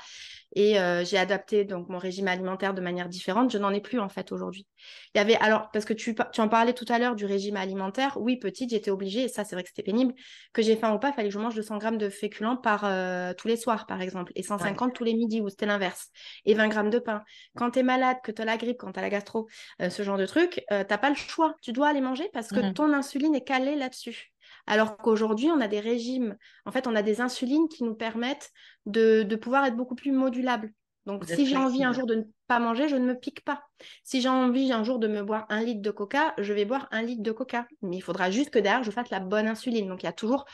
[0.54, 3.50] Et euh, j'ai adapté donc mon régime alimentaire de manière différente.
[3.50, 4.66] Je n'en ai plus en fait aujourd'hui.
[5.14, 7.56] Il y avait alors parce que tu, tu en parlais tout à l'heure du régime
[7.56, 8.16] alimentaire.
[8.20, 10.14] Oui, petite, j'étais obligée et ça c'est vrai que c'était pénible.
[10.52, 12.84] Que j'ai faim ou pas, il fallait que je mange 200 grammes de féculents par
[12.84, 16.10] euh, tous les soirs par exemple et 150 tous les midis ou c'était l'inverse
[16.44, 17.22] et 20 grammes de pain.
[17.56, 19.48] Quand tu es malade, que tu as la grippe, quand tu as la gastro,
[19.82, 21.54] euh, ce genre de truc, tu n'as pas le choix.
[21.62, 24.33] Tu dois aller manger parce que mmh ton insuline est calée là-dessus.
[24.66, 28.50] Alors qu'aujourd'hui, on a des régimes, en fait, on a des insulines qui nous permettent
[28.86, 30.72] de, pouvoir être beaucoup plus modulables.
[31.06, 33.62] Donc, si j'ai envie un jour de ne pas manger, je ne me pique pas.
[34.04, 36.88] Si j'ai envie un jour de me boire un litre de coca, je vais boire
[36.92, 37.66] un litre de coca.
[37.82, 39.86] Mais il faudra juste que derrière, je fasse la bonne insuline.
[39.86, 40.46] Donc, il y a toujours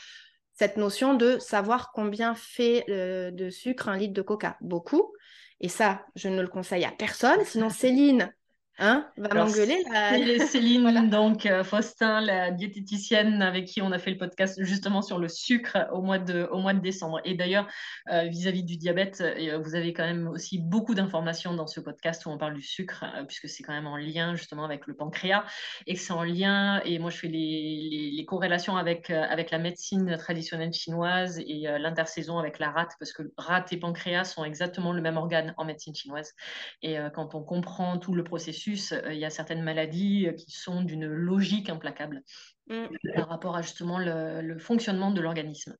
[0.52, 4.56] cette notion de savoir combien fait de sucre un litre de coca.
[4.60, 5.12] Beaucoup.
[5.60, 7.44] Et ça, je ne le conseille à personne.
[7.44, 8.32] Sinon, Céline,
[8.82, 9.84] Hein, va m'engueuler.
[10.46, 15.18] Céline, donc euh, Faustin, la diététicienne avec qui on a fait le podcast justement sur
[15.18, 17.20] le sucre au mois de, au mois de décembre.
[17.26, 17.68] Et d'ailleurs,
[18.10, 22.24] euh, vis-à-vis du diabète, euh, vous avez quand même aussi beaucoup d'informations dans ce podcast
[22.24, 25.44] où on parle du sucre, puisque c'est quand même en lien justement avec le pancréas
[25.86, 26.80] et que c'est en lien.
[26.86, 32.38] Et moi, je fais les, les, corrélations avec, avec la médecine traditionnelle chinoise et l'intersaison
[32.38, 35.94] avec la rate, parce que rate et pancréas sont exactement le même organe en médecine
[35.94, 36.32] chinoise.
[36.80, 40.50] Et quand on comprend tout le processus, euh, il y a certaines maladies euh, qui
[40.50, 42.22] sont d'une logique implacable
[42.68, 42.86] mm.
[43.14, 45.76] par rapport à justement le, fonctionnement de l'organisme.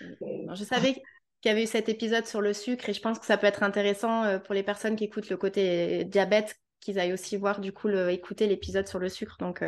[0.00, 1.02] Je savais qu'il
[1.46, 3.62] y avait eu cet épisode sur le sucre et je pense que ça peut être
[3.62, 7.72] intéressant euh, pour les personnes qui écoutent le côté diabète qu'ils aillent aussi voir du
[7.72, 9.36] coup le, écouter l'épisode sur le sucre.
[9.38, 9.62] Donc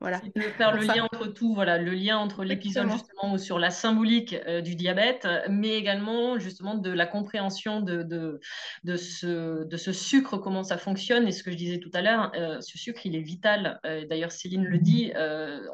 [0.00, 0.20] voilà.
[0.34, 4.36] De faire le lien entre tout, voilà, le lien entre l'épisode justement sur la symbolique
[4.46, 8.40] euh, du diabète, mais également justement de la compréhension de, de,
[8.84, 11.26] de, ce, de ce sucre, comment ça fonctionne.
[11.26, 13.80] Et ce que je disais tout à l'heure, euh, ce sucre, il est vital.
[13.86, 15.12] Euh, d'ailleurs, Céline le dit,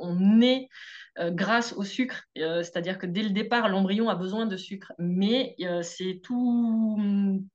[0.00, 0.68] on est
[1.18, 2.24] grâce au sucre.
[2.38, 4.92] Euh, c'est-à-dire que dès le départ, l'embryon a besoin de sucre.
[4.98, 6.98] Mais euh, c'est tout,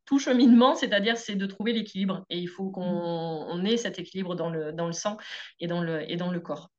[0.06, 2.26] tout cheminement, c'est-à-dire c'est de trouver l'équilibre.
[2.30, 5.18] Et il faut qu'on ait cet équilibre dans le, dans le sang
[5.60, 6.72] et dans le, et dans le corps.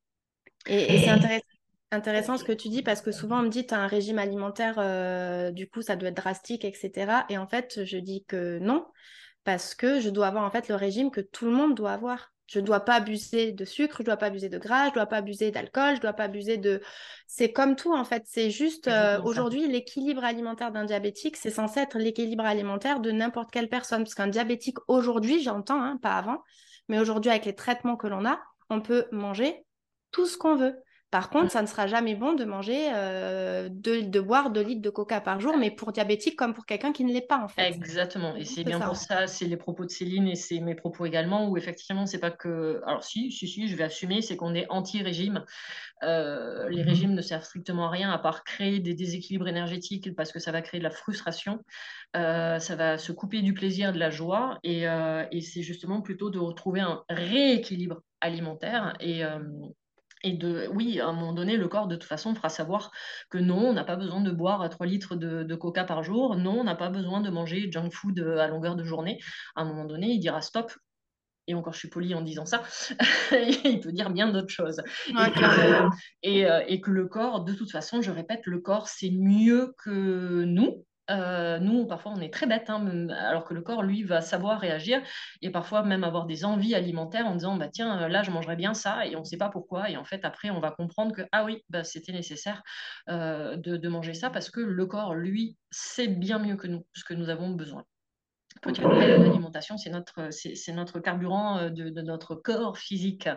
[0.67, 1.45] Et, c'est intéressant
[1.91, 4.19] intéressant ce que tu dis parce que souvent on me dit tu as un régime
[4.19, 4.75] alimentaire,
[5.55, 7.25] du coup ça doit être drastique, etc.
[7.31, 8.85] Et en fait, je dis que non,
[9.45, 12.31] parce que je dois avoir en fait le régime que tout le monde doit avoir.
[12.49, 14.91] Je ne dois pas abuser de sucre, je ne dois pas abuser de gras, je
[14.91, 16.81] ne dois pas abuser d'alcool, je ne dois pas abuser de...
[17.27, 18.23] C'est comme tout en fait.
[18.27, 23.51] C'est juste euh, aujourd'hui l'équilibre alimentaire d'un diabétique, c'est censé être l'équilibre alimentaire de n'importe
[23.51, 24.03] quelle personne.
[24.03, 26.43] Parce qu'un diabétique aujourd'hui, j'entends, hein, pas avant,
[26.89, 29.67] mais aujourd'hui avec les traitements que l'on a, on peut manger
[30.11, 30.75] tout ce qu'on veut.
[31.11, 34.91] Par contre, ça ne sera jamais bon de manger, euh, de, boire 2 litres de
[34.91, 37.63] coca par jour, mais pour diabétique comme pour quelqu'un qui ne l'est pas en fait.
[37.63, 41.07] Exactement, et c'est bien pour ça, c'est les propos de Céline et c'est mes propos
[41.07, 42.83] également, où effectivement, c'est pas que.
[42.87, 45.45] Alors, si, si, si, je vais assumer, c'est qu'on est anti-régime.
[46.03, 46.89] Euh, les mhm.
[46.89, 50.53] régimes ne servent strictement à rien à part créer des déséquilibres énergétiques parce que ça
[50.53, 51.59] va créer de la frustration,
[52.17, 56.29] euh, ça va se couper du plaisir, de la joie, et, et c'est justement plutôt
[56.29, 59.25] de retrouver un rééquilibre alimentaire et
[60.25, 62.91] et de, oui, à un moment donné, le corps, de toute façon, fera savoir
[63.31, 66.37] que non, on n'a pas besoin de boire 3 litres de, coca par jour.
[66.37, 69.19] Non, on n'a pas besoin de manger junk food euh, à longueur de journée.
[69.57, 70.73] À un moment donné, il dira stop.
[71.47, 72.63] Et encore, je suis polie en disant ça.
[73.65, 74.83] il peut dire bien d'autres choses.
[76.23, 79.75] et, euh, et, que le corps, de toute façon, je répète, le corps, c'est mieux
[79.83, 80.85] que nous.
[81.11, 84.61] Euh, nous, parfois, on est très bête, hein, alors que le corps, lui, va savoir
[84.61, 85.01] réagir
[85.43, 88.75] et parfois même avoir des envies alimentaires en disant bah, Tiens, là, je mangerais bien
[88.75, 89.91] ça, et on ne sait pas pourquoi.
[89.91, 92.63] Et en fait, après, on va comprendre que Ah oui, bah, c'était nécessaire
[93.09, 97.05] euh, de, manger ça parce que le corps, lui, sait bien mieux que nous ce
[97.05, 97.85] que nous avons besoin.
[98.67, 103.29] L'alimentation, c'est notre, c'est, notre carburant de, notre corps physique.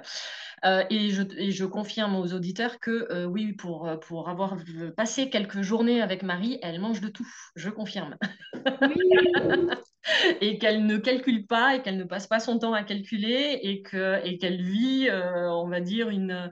[0.63, 4.55] et, je, et, je, confirme aux auditeurs que oui, pour, pour avoir
[4.95, 7.27] passé quelques journées avec Marie, elle mange de tout.
[7.55, 8.17] Je confirme.
[10.41, 13.81] et qu'elle ne calcule pas et qu'elle ne passe pas son temps à calculer et
[13.81, 16.51] que et qu'elle vit, on va dire une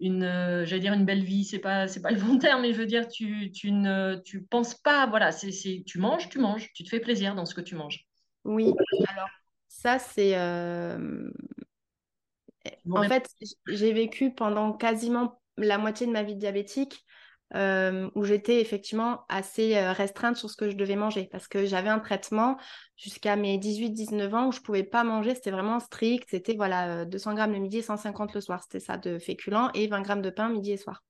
[0.00, 1.44] une j'allais dire une belle vie.
[1.44, 4.42] C'est pas c'est pas le bon terme, mais je veux dire tu, tu ne tu
[4.42, 5.06] penses pas.
[5.06, 7.74] Voilà, c'est, c'est tu manges, tu manges, tu te fais plaisir dans ce que tu
[7.74, 8.06] manges.
[8.44, 8.72] Oui,
[9.08, 9.28] alors
[9.68, 10.36] ça c'est...
[10.36, 11.30] Euh,
[12.90, 13.28] en fait,
[13.68, 17.04] j'ai vécu pendant quasiment la moitié de ma vie diabétique
[17.54, 21.28] euh, où j'étais effectivement assez euh, restreinte sur ce que je devais manger.
[21.30, 22.56] Parce que j'avais un traitement
[22.96, 27.34] jusqu'à mes 18-19 ans où je pouvais pas manger, c'était vraiment strict, c'était voilà 200
[27.34, 30.30] grammes le midi et 150 le soir, c'était ça de féculents et 20 grammes de
[30.30, 31.02] pain midi et soir.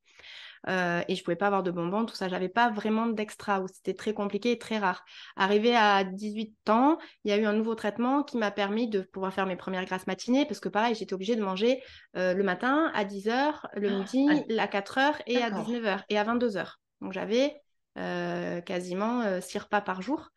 [0.69, 2.29] Euh, et je pouvais pas avoir de bonbons, tout ça.
[2.29, 5.05] J'avais pas vraiment d'extra, c'était très compliqué et très rare.
[5.37, 9.01] Arrivé à 18 ans, il y a eu un nouveau traitement qui m'a permis de
[9.01, 11.83] pouvoir faire mes premières grasses matinées, parce que pareil, j'étais obligée de manger
[12.17, 16.25] euh, le matin à 10h, le ah, midi à 4h et à 19h et à
[16.25, 16.75] 22h.
[17.01, 17.61] Donc j'avais
[17.99, 20.31] euh, quasiment 6 repas par jour.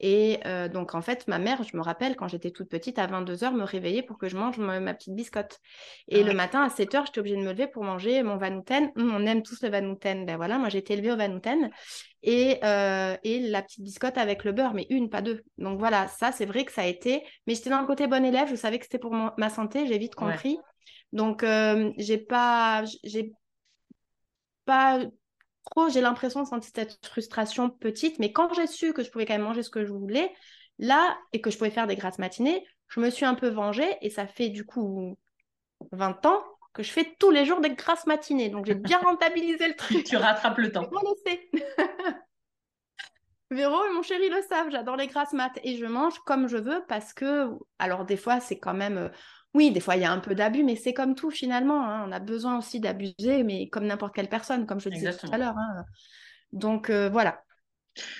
[0.00, 3.06] Et euh, donc, en fait, ma mère, je me rappelle, quand j'étais toute petite, à
[3.06, 5.58] 22h, me réveillait pour que je mange ma, petite biscotte.
[6.06, 8.92] Et le matin, à 7h, j'étais obligée de me lever pour manger mon vanouten.
[8.96, 10.24] Hum, on aime tous le vanouten.
[10.24, 11.70] Ben voilà, moi, j'ai été élevée au vanouten.
[12.22, 15.42] Et, euh, et la petite biscotte avec le beurre, mais une, pas deux.
[15.56, 17.24] Donc voilà, ça, c'est vrai que ça a été...
[17.46, 19.98] Mais j'étais dans le côté bon élève, je savais que c'était pour ma santé, j'ai
[19.98, 20.58] vite compris.
[21.12, 22.84] Donc, euh, j'ai pas...
[23.02, 23.32] J'ai
[24.64, 25.00] pas
[25.88, 28.18] j'ai l'impression de sentir cette frustration petite.
[28.18, 30.32] Mais quand j'ai su que je pouvais quand même manger ce que je voulais,
[30.78, 33.96] là, et que je pouvais faire des grasses matinées, je me suis un peu vengée
[34.00, 35.16] et ça fait du coup
[35.92, 38.48] 20 ans que je fais tous les jours des grasses matinées.
[38.50, 40.04] Donc, j'ai bien rentabilisé le truc.
[40.04, 40.88] tu rattrapes le temps.
[43.50, 46.58] Véro et mon chéri le savent, j'adore les grasses mat et je mange comme je
[46.58, 49.08] veux parce que, alors des fois c'est quand même, euh,
[49.58, 52.06] oui, des fois il y a un peu d'abus, mais c'est comme tout finalement, hein.
[52.08, 55.36] on a besoin aussi d'abuser, mais comme n'importe quelle personne, comme je disais tout à
[55.36, 55.58] l'heure.
[55.58, 55.84] Hein.
[56.52, 57.42] Donc euh, voilà.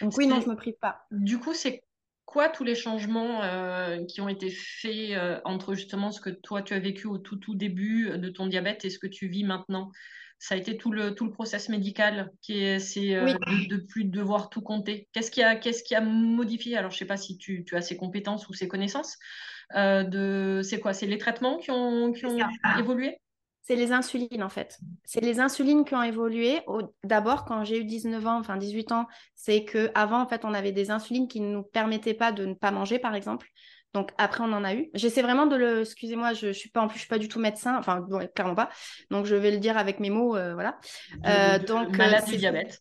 [0.00, 1.06] Donc oui, non, je me prive pas.
[1.12, 1.84] Du coup, c'est
[2.24, 6.74] quoi tous les changements euh, qui ont été faits entre justement ce que toi tu
[6.74, 9.92] as vécu au tout tout début de ton diabète et ce que tu vis maintenant?
[10.40, 13.34] Ça a été tout le, tout le process médical qui est, c'est euh,
[13.68, 15.08] de, plus devoir tout compter?
[15.12, 16.76] Qu'est-ce qui a, qu'est-ce qui a modifié?
[16.76, 19.18] Alors, je ne sais pas si tu, tu, as ces compétences ou ces connaissances.
[19.76, 20.92] Euh, de, c'est quoi?
[20.92, 22.38] C'est les traitements qui ont, qui ont
[22.78, 23.20] évolué?
[23.68, 24.78] C'est les insulines en fait.
[25.04, 26.60] C'est les insulines qui ont évolué.
[27.04, 30.54] D'abord, quand j'ai eu 19 ans, enfin 18 ans, c'est que avant en fait, on
[30.54, 33.46] avait des insulines qui ne nous permettaient pas de ne pas manger, par exemple.
[33.92, 34.88] Donc après, on en a eu.
[34.94, 35.80] J'essaie vraiment de le.
[35.82, 37.76] Excusez-moi, je, ne suis pas en plus, je suis pas du tout médecin.
[37.78, 38.70] Enfin, clairement pas.
[39.10, 40.78] Donc je vais le dire avec mes mots, euh, voilà.
[41.26, 42.80] Euh, donc malade du diabète.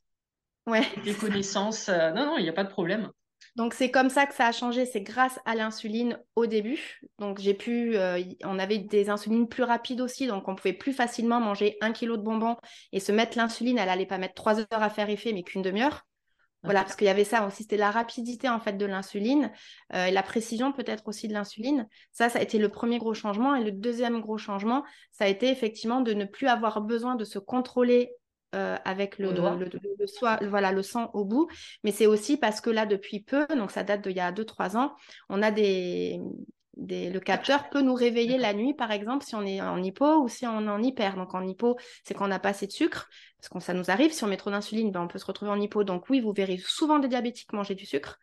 [0.68, 0.86] Ouais.
[1.04, 1.90] Des connaissances.
[1.90, 3.12] non, non, il n'y a pas de problème.
[3.58, 7.02] Donc c'est comme ça que ça a changé, c'est grâce à l'insuline au début.
[7.18, 7.98] Donc j'ai pu,
[8.44, 12.18] on avait des insulines plus rapides aussi, donc on pouvait plus facilement manger un kilo
[12.18, 12.56] de bonbons
[12.94, 15.64] et se mettre l'insuline, elle allait pas mettre trois heures à faire effet, mais qu'une
[15.64, 16.06] demi-heure.
[16.64, 19.52] Voilà, parce qu'il y avait ça aussi, c'était la rapidité en fait de l'insuline
[19.94, 21.88] euh, et la précision peut-être aussi de l'insuline.
[22.12, 23.56] Ça, ça a été le premier gros changement.
[23.56, 27.24] Et le deuxième gros changement, ça a été effectivement de ne plus avoir besoin de
[27.24, 28.12] se contrôler
[28.56, 31.48] euh, avec le, le, voilà, le sang au bout.
[31.84, 34.78] Mais c'est aussi parce que là, depuis peu, donc ça date d'il y a 2-3
[34.78, 34.96] ans,
[35.30, 36.20] on a des,
[36.78, 40.28] le capteur peut nous réveiller la nuit, par exemple, si on est en hypo ou
[40.28, 41.16] si on est en hyper.
[41.16, 43.90] Donc en hypo, c'est quand on n'a pas assez de sucre, parce que ça nous
[43.90, 44.12] arrive.
[44.14, 45.84] Si on met trop d'insuline, ben, on peut se retrouver en hypo.
[45.84, 48.20] Donc oui, vous verrez souvent des diabétiques manger du sucre.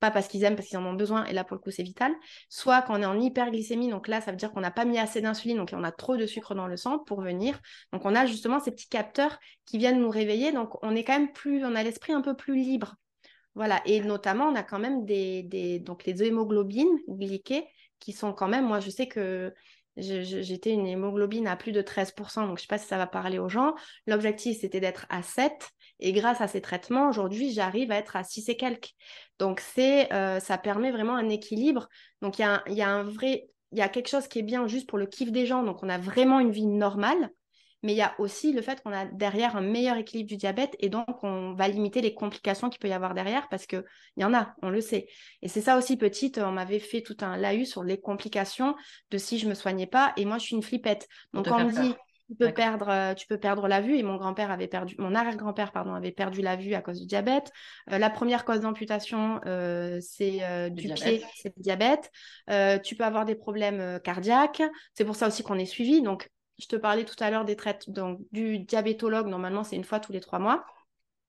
[0.00, 1.82] Pas parce qu'ils aiment, parce qu'ils en ont besoin, et là pour le coup c'est
[1.82, 2.12] vital.
[2.48, 4.98] Soit quand on est en hyperglycémie, donc là ça veut dire qu'on n'a pas mis
[4.98, 7.58] assez d'insuline, donc on a trop de sucre dans le sang pour venir.
[7.92, 11.18] Donc on a justement ces petits capteurs qui viennent nous réveiller, donc on est quand
[11.18, 12.96] même plus, on a l'esprit un peu plus libre.
[13.54, 17.64] Voilà, et notamment on a quand même des, donc les hémoglobines glyquées
[18.00, 19.54] qui sont quand même, moi je sais que
[19.96, 23.06] j'étais une hémoglobine à plus de 13%, donc je ne sais pas si ça va
[23.06, 23.74] parler aux gens.
[24.08, 25.52] L'objectif, c'était d'être à 7,
[26.00, 28.90] et grâce à ces traitements, aujourd'hui, j'arrive à être à 6 et quelques.
[29.38, 31.88] Donc, c'est, euh, ça permet vraiment un équilibre.
[32.22, 34.42] Donc, il y a, y a un vrai, il y a quelque chose qui est
[34.42, 37.30] bien juste pour le kiff des gens, donc on a vraiment une vie normale
[37.84, 40.74] mais il y a aussi le fait qu'on a derrière un meilleur équilibre du diabète
[40.80, 43.84] et donc on va limiter les complications qu'il peut y avoir derrière parce qu'il
[44.16, 45.06] y en a, on le sait.
[45.42, 48.74] Et c'est ça aussi, petite, on m'avait fait tout un laïus sur les complications
[49.10, 51.06] de si je me soignais pas et moi je suis une flippette.
[51.34, 51.94] Donc on me dit
[52.28, 55.14] tu peux perdre euh, tu peux perdre la vue et mon grand-père avait perdu mon
[55.14, 57.52] arrière-grand-père pardon avait perdu la vue à cause du diabète
[57.92, 62.10] euh, la première cause d'amputation euh, c'est du pied c'est le diabète
[62.82, 64.62] tu peux avoir des problèmes cardiaques
[64.94, 67.56] c'est pour ça aussi qu'on est suivi donc je te parlais tout à l'heure des
[67.56, 69.26] traites donc, du diabétologue.
[69.26, 70.64] Normalement, c'est une fois tous les trois mois.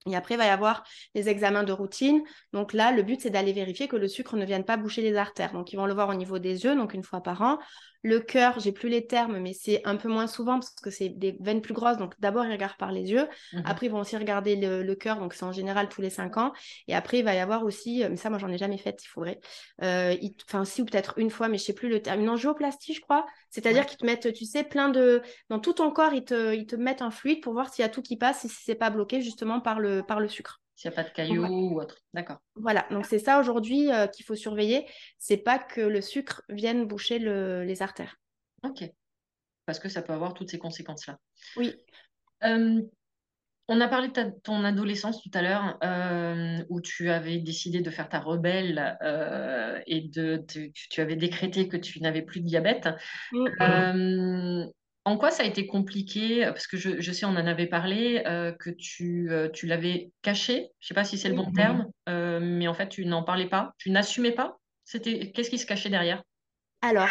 [0.08, 0.84] Et après, il va y avoir
[1.16, 2.22] les examens de routine.
[2.54, 5.16] Donc là, le but, c'est d'aller vérifier que le sucre ne vienne pas boucher les
[5.16, 5.52] artères.
[5.52, 7.58] Donc, ils vont le voir au niveau des yeux, donc une fois par an.
[8.06, 11.10] Le cœur, j'ai plus les termes, mais c'est un peu moins souvent parce que c'est
[11.10, 11.98] des veines plus grosses.
[11.98, 13.28] Donc d'abord, ils regardent par les yeux.
[13.52, 13.64] Mhm.
[13.66, 15.18] Après, ils vont aussi regarder le, cœur.
[15.18, 16.54] Donc c'est en général tous les cinq ans.
[16.88, 19.04] Et après, il va y avoir aussi, euh, mais ça, moi, j'en ai jamais fait,
[19.04, 19.40] il faudrait.
[19.82, 20.16] Euh,
[20.48, 22.22] enfin, si ou peut-être une fois, mais je sais plus le terme.
[22.22, 23.26] Une angioplastie, je crois.
[23.50, 25.24] C'est-à-dire qu'ils te mettent, tu sais, plein de.
[25.50, 27.86] Dans tout ton corps, ils te, ils te mettent un fluide pour voir s'il y
[27.88, 30.62] a tout qui passe et si c'est pas bloqué justement par le, par le sucre.
[30.76, 31.98] S'il n'y a pas de cailloux ou autre.
[32.14, 32.38] D'accord.
[32.56, 34.86] Voilà, donc c'est ça aujourd'hui euh, qu'il faut surveiller.
[35.18, 38.18] C'est pas que le sucre vienne boucher les artères.
[38.64, 38.90] Ok.
[39.66, 41.18] Parce que ça peut avoir toutes ces conséquences-là.
[41.58, 41.74] Oui.
[42.44, 42.82] Euh,
[43.68, 47.90] on a parlé de ton adolescence tout à l'heure, euh, où tu avais décidé de
[47.90, 52.90] faire ta rebelle euh, et de, tu avais décrété que tu n'avais plus de diabète.
[53.32, 54.66] Mm.
[55.06, 58.24] En quoi ça a été compliqué Parce que je, sais, on en avait parlé,
[58.60, 60.72] que tu, tu l'avais caché.
[60.80, 63.48] Je ne sais pas si c'est le bon terme, mais en fait, tu n'en parlais
[63.48, 63.74] pas.
[63.78, 64.58] Tu n'assumais pas?
[64.84, 66.24] C'était Qu'est-ce qui se cachait derrière?
[66.82, 67.10] Alors,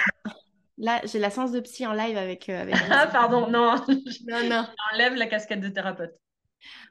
[0.78, 2.48] Là, j'ai la séance de psy en live avec.
[2.48, 3.76] Euh, ah, pardon, non.
[4.26, 4.66] non, non.
[4.92, 6.14] Enlève la casquette de thérapeute.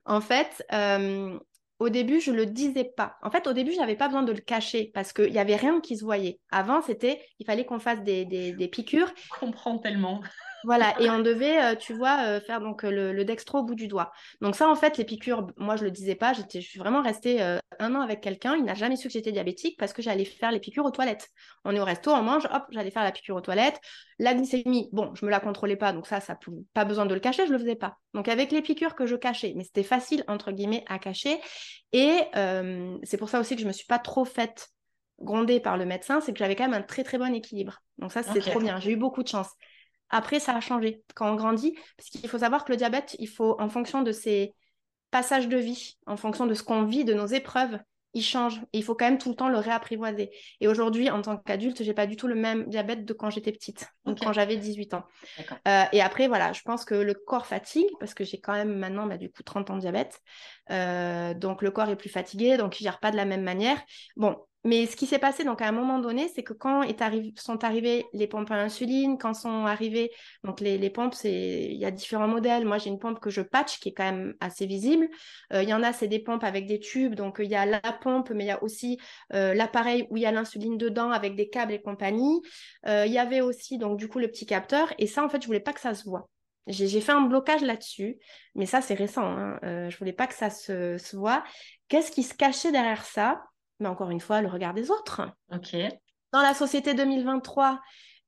[0.06, 1.38] En fait, euh,
[1.80, 3.18] au début, je le disais pas.
[3.22, 5.56] En fait, au début, je n'avais pas besoin de le cacher parce qu'il n'y avait
[5.56, 6.40] rien qui se voyait.
[6.50, 9.12] Avant, c'était, il fallait qu'on fasse des, des, des piqûres.
[9.18, 10.22] Je comprends tellement.
[10.64, 13.76] Voilà, et on devait, euh, tu vois, euh, faire donc le, le, dextro au bout
[13.76, 14.12] du doigt.
[14.42, 16.34] Donc ça, en fait, les piqûres, moi, je le disais pas.
[16.34, 18.56] J'étais, je suis vraiment restée euh, un an avec quelqu'un.
[18.56, 21.30] Il n'a jamais su que j'étais diabétique parce que j'allais faire les piqûres aux toilettes.
[21.66, 23.80] On est au resto, on mange, hop, j'allais faire la piqûre aux toilettes.
[24.20, 26.38] La glycémie, bon, je me la contrôlais pas, donc ça, ça
[26.74, 27.98] pas besoin de le cacher, je le faisais pas.
[28.14, 31.40] Donc avec les piqûres que je cachais, mais c'était facile entre guillemets à cacher.
[31.94, 32.20] Et
[33.04, 34.70] c'est pour ça aussi que je me suis pas trop faite
[35.20, 37.82] gronder par le médecin, c'est que j'avais quand même un très très bon équilibre.
[37.98, 38.80] Donc ça, c'est trop bien.
[38.80, 39.50] J'ai eu beaucoup de chance.
[40.14, 43.28] Après, ça a changé quand on grandit, parce qu'il faut savoir que le diabète, il
[43.28, 44.54] faut, en fonction de ses
[45.10, 47.80] passages de vie, en fonction de ce qu'on vit, de nos épreuves,
[48.14, 48.62] il change.
[48.74, 50.30] Et il faut quand même tout le temps le réapprivoiser.
[50.62, 53.52] Et aujourd'hui, en tant qu'adulte, j'ai pas du tout le même diabète de quand j'étais
[53.52, 55.04] petite, donc quand j'avais 18 ans.
[55.68, 58.78] Euh, et après, voilà, je pense que le corps fatigue, parce que j'ai quand même
[58.78, 60.22] maintenant, bah, du coup, 30 ans de diabète.
[60.70, 63.82] Euh, donc le corps est plus fatigué, donc il gère pas de la même manière.
[64.16, 66.84] Bon, mais ce qui s'est passé, donc à un moment donné, c'est que quand
[67.38, 70.12] sont arrivées les pompes à insuline, quand sont arrivées,
[70.46, 72.66] donc les, les pompes, il y a différents modèles.
[72.66, 75.10] Moi, j'ai une pompe que je patch qui est quand même assez visible.
[75.52, 77.66] Euh, il y en a, c'est des pompes avec des tubes, donc il y a
[77.66, 79.00] la pompe, mais il y a aussi
[79.34, 82.42] euh, l'appareil où il y a l'insuline dedans avec des câbles et compagnie.
[82.88, 84.94] Euh, il y avait aussi, donc du coup, le petit capteur.
[84.98, 86.30] Et ça, en fait, je voulais pas que ça se voit.
[86.68, 88.18] J'ai fait un blocage là-dessus,
[88.56, 89.26] mais ça, c'est récent.
[89.26, 89.60] Hein.
[89.90, 91.44] je voulais pas que ça se, se voit.
[91.90, 93.42] Qu'est-ce qui se cachait derrière ça?
[93.80, 95.22] Mais encore une fois, le regard des autres.
[95.52, 95.76] Ok.
[96.32, 97.80] Dans la société 2023,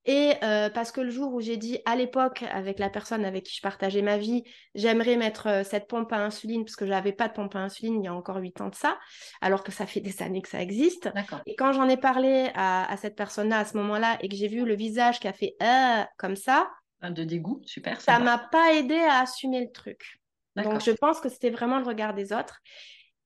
[0.06, 3.44] et euh, parce que le jour où j'ai dit à l'époque, avec la personne avec
[3.46, 4.44] qui je partageais ma vie,
[4.76, 7.60] j'aimerais mettre euh, cette pompe à insuline, parce que je n'avais pas de pompe à
[7.60, 9.00] insuline il y a encore huit ans de ça,
[9.42, 11.10] alors que ça fait des années que ça existe.
[11.48, 14.64] Et quand j'en ai parlé à, cette personne-là à ce moment-là, et que j'ai vu
[14.64, 16.70] le visage qui a fait euh, comme ça,
[17.02, 18.02] de dégoût, super.
[18.02, 20.20] Ça m'a pas aidé à assumer le truc.
[20.56, 22.62] Donc je pense que c'était vraiment le regard des autres.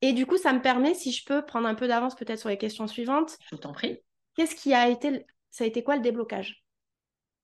[0.01, 2.49] Et du coup, ça me permet, si je peux prendre un peu d'avance peut-être sur
[2.49, 3.37] les questions suivantes.
[3.51, 3.99] Je t'en prie.
[4.35, 6.63] Qu'est-ce qui a été, ça a été quoi le déblocage?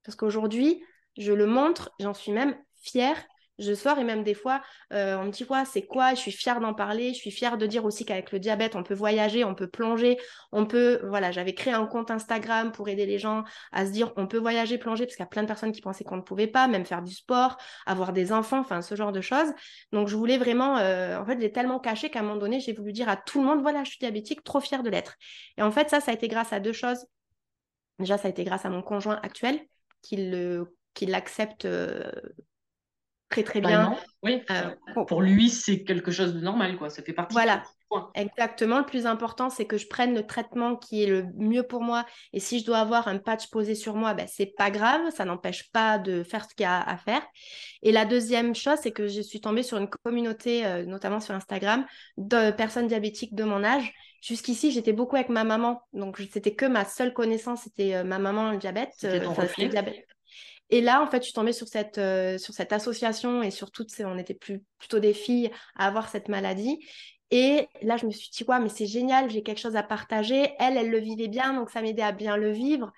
[0.03, 0.83] Parce qu'aujourd'hui,
[1.17, 3.17] je le montre, j'en suis même fière
[3.59, 4.61] je sors et même des fois,
[4.93, 6.13] euh, on me dit quoi, c'est quoi?
[6.13, 7.13] Je suis fière d'en parler.
[7.13, 10.17] Je suis fière de dire aussi qu'avec le diabète, on peut voyager, on peut plonger,
[10.51, 10.99] on peut.
[11.05, 14.37] Voilà, j'avais créé un compte Instagram pour aider les gens à se dire on peut
[14.37, 16.67] voyager, plonger, parce qu'il y a plein de personnes qui pensaient qu'on ne pouvait pas,
[16.67, 19.53] même faire du sport, avoir des enfants, enfin ce genre de choses.
[19.91, 22.73] Donc je voulais vraiment, euh, en fait, j'ai tellement caché qu'à un moment donné, j'ai
[22.73, 25.15] voulu dire à tout le monde voilà, je suis diabétique, trop fière de l'être.
[25.57, 27.05] Et en fait, ça, ça a été grâce à deux choses.
[27.99, 29.59] Déjà, ça a été grâce à mon conjoint actuel
[30.01, 30.17] qui
[31.05, 31.65] l'accepte.
[31.65, 32.11] Euh,
[33.43, 33.97] très très bien.
[34.23, 34.41] Oui.
[34.49, 36.89] Euh, pour lui, c'est quelque chose de normal, quoi.
[36.89, 37.33] Ça fait partie.
[37.33, 37.63] Voilà.
[38.13, 38.79] Exactement.
[38.79, 42.05] Le plus important, c'est que je prenne le traitement qui est le mieux pour moi.
[42.33, 45.01] Et si je dois avoir un patch posé sur moi, ben, c'est pas grave.
[45.15, 47.21] Ça n'empêche pas de faire ce qu'il y a à faire.
[47.83, 51.35] Et la deuxième chose, c'est que je suis tombée sur une communauté, euh, notamment sur
[51.35, 51.85] Instagram,
[52.17, 53.93] de personnes diabétiques de mon âge.
[54.21, 55.81] Jusqu'ici, j'étais beaucoup avec ma maman.
[55.93, 58.91] Donc, c'était que ma seule connaissance, c'était euh, ma maman, le diabète.
[58.97, 60.05] C'était diabète.
[60.69, 63.91] Et là, en fait, suis tombée sur cette, euh, sur cette association et sur toutes
[63.91, 66.79] ces, on était plutôt des filles à avoir cette maladie.
[67.31, 70.53] Et là, je me suis dit, ouais, mais c'est génial, j'ai quelque chose à partager.
[70.59, 72.91] Elle, elle le vivait bien, donc ça m'aidait à bien le vivre.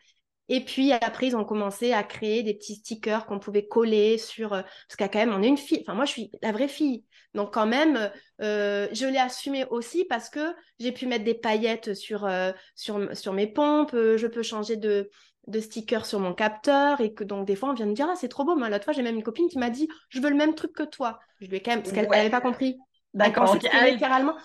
[0.50, 4.54] Et puis après, ils ont commencé à créer des petits stickers qu'on pouvait coller sur...
[4.54, 5.80] Euh, parce qu'à quand même, on est une fille.
[5.82, 7.04] Enfin, moi, je suis la vraie fille.
[7.34, 8.12] Donc quand même,
[8.42, 12.30] euh, je l'ai assumé aussi parce que j'ai pu mettre des paillettes sur,
[12.76, 13.92] sur, sur mes pompes.
[13.94, 15.10] je peux changer de,
[15.48, 18.16] de stickers sur mon capteur et que donc des fois on vient me dire ah
[18.16, 20.30] c'est trop beau mais l'autre fois j'ai même une copine qui m'a dit je veux
[20.30, 21.20] le même truc que toi.
[21.40, 22.78] Je lui ai quand même parce qu'elle n'avait pas compris.
[23.14, 23.70] D'accord okay.
[23.72, 24.36] Ah littéralement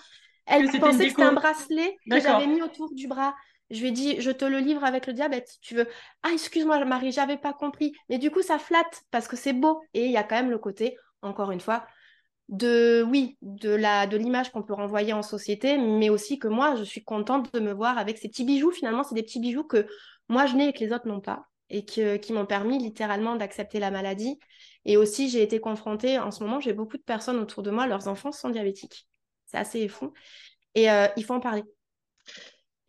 [0.45, 3.35] elle pensait que c'était un bracelet que j'avais mis autour du bras.
[3.69, 5.87] Je lui ai dit je te le livre avec le diabète si tu veux.
[6.23, 7.93] Ah excuse-moi Marie j'avais pas compris.
[8.09, 9.81] Mais du coup ça flatte parce que c'est beau.
[9.93, 11.85] Et il y a quand même le côté encore une fois
[12.49, 16.75] de oui de la de l'image qu'on peut renvoyer en société mais aussi que moi
[16.75, 18.71] je suis contente de me voir avec ces petits bijoux.
[18.71, 19.87] Finalement c'est des petits bijoux que
[20.29, 23.79] moi je n'ai et que les autres n'ont pas, et qui m'ont permis littéralement d'accepter
[23.79, 24.39] la maladie.
[24.85, 27.87] Et aussi, j'ai été confrontée, en ce moment, j'ai beaucoup de personnes autour de moi,
[27.87, 29.07] leurs enfants sont diabétiques.
[29.45, 30.13] C'est assez fou.
[30.75, 31.63] Et euh, il faut en parler.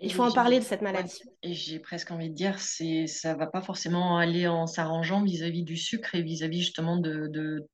[0.00, 1.20] Il faut en parler de cette maladie.
[1.42, 5.62] et j'ai presque envie de dire, c'est ça va pas forcément aller en s'arrangeant vis-à-vis
[5.62, 7.66] du sucre et vis-à-vis justement de,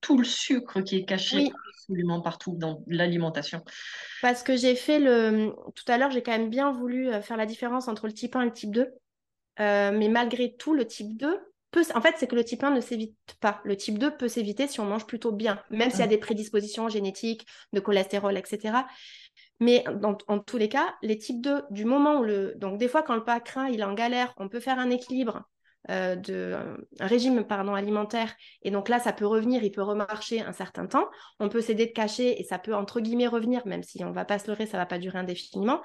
[0.00, 1.50] tout le sucre qui est caché
[1.88, 3.64] absolument partout dans l'alimentation.
[4.22, 5.54] Parce que j'ai fait le.
[5.74, 8.36] Tout à l'heure, j'ai quand même bien voulu euh, faire la différence entre le type
[8.36, 8.88] 1 et le type 2.
[9.60, 11.40] Euh, mais malgré tout, le type 2
[11.70, 11.82] peut.
[11.94, 13.60] En fait, c'est que le type 1 ne s'évite pas.
[13.64, 16.18] Le type 2 peut s'éviter si on mange plutôt bien, même s'il y a des
[16.18, 18.84] prédispositions génétiques, de cholestérol, etc.
[19.60, 22.54] Mais dans, en tous les cas, les types 2, du moment où le.
[22.56, 25.48] Donc, des fois, quand le pancréas il est en galère, on peut faire un équilibre
[25.90, 26.54] euh, de,
[27.00, 28.34] un régime pardon, alimentaire.
[28.62, 31.08] Et donc là, ça peut revenir, il peut remarcher un certain temps.
[31.40, 34.14] On peut s'aider de cacher et ça peut, entre guillemets, revenir, même si on ne
[34.14, 35.80] va pas se leurrer, ça ne va pas durer indéfiniment.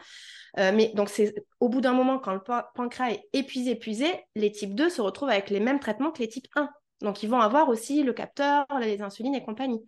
[0.60, 2.42] Euh, mais donc, c'est au bout d'un moment, quand le
[2.76, 6.28] pancréas est épuisé, épuisé, les types 2 se retrouvent avec les mêmes traitements que les
[6.28, 6.70] types 1.
[7.02, 9.82] Donc, ils vont avoir aussi le capteur, les insulines et compagnie.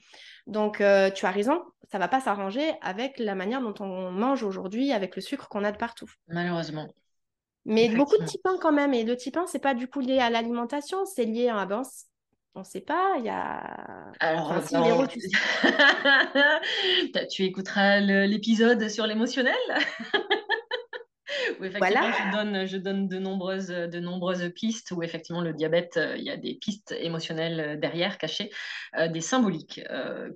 [0.48, 1.62] Donc, euh, tu as raison,
[1.92, 5.48] ça ne va pas s'arranger avec la manière dont on mange aujourd'hui, avec le sucre
[5.48, 6.10] qu'on a de partout.
[6.28, 6.88] Malheureusement.
[7.66, 8.94] Mais beaucoup de type 1 quand même.
[8.94, 11.66] Et le type 1, c'est pas du coup lié à l'alimentation, c'est lié à.
[11.66, 11.82] Ben,
[12.54, 14.12] on ne sait pas, il y a.
[14.20, 14.54] Alors,
[17.30, 17.44] tu...
[17.44, 19.54] écouteras l'épisode sur l'émotionnel?
[21.62, 26.24] effectivement, je, donne, je donne de nombreuses, de nombreuses pistes où effectivement le diabète, il
[26.24, 28.50] y a des pistes émotionnelles derrière, cachées,
[29.10, 29.82] des symboliques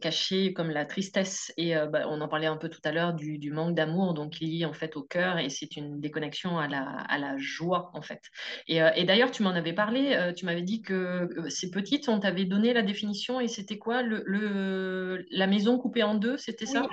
[0.01, 3.37] cachées comme la tristesse et bah, on en parlait un peu tout à l'heure du,
[3.37, 6.83] du, manque d'amour, donc lié en fait au cœur et c'est une déconnexion à la,
[6.83, 8.21] à la joie en fait.
[8.67, 12.45] Et, et d'ailleurs, tu m'en avais parlé, tu m'avais dit que c'est petite, on t'avait
[12.45, 16.87] donné la définition et c'était quoi le, le, la maison coupée en deux, c'était ça?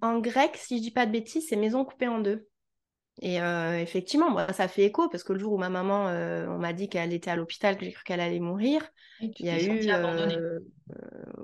[0.00, 2.48] En, grec, si je dis pas de bêtises, c'est maison coupée en deux.
[3.24, 6.44] Et euh, effectivement, moi, ça fait écho parce que le jour où ma maman, euh,
[6.48, 8.82] on m'a dit qu'elle était à l'hôpital, que j'ai cru qu'elle allait mourir,
[9.20, 9.88] il y a eu.
[9.88, 10.58] Euh,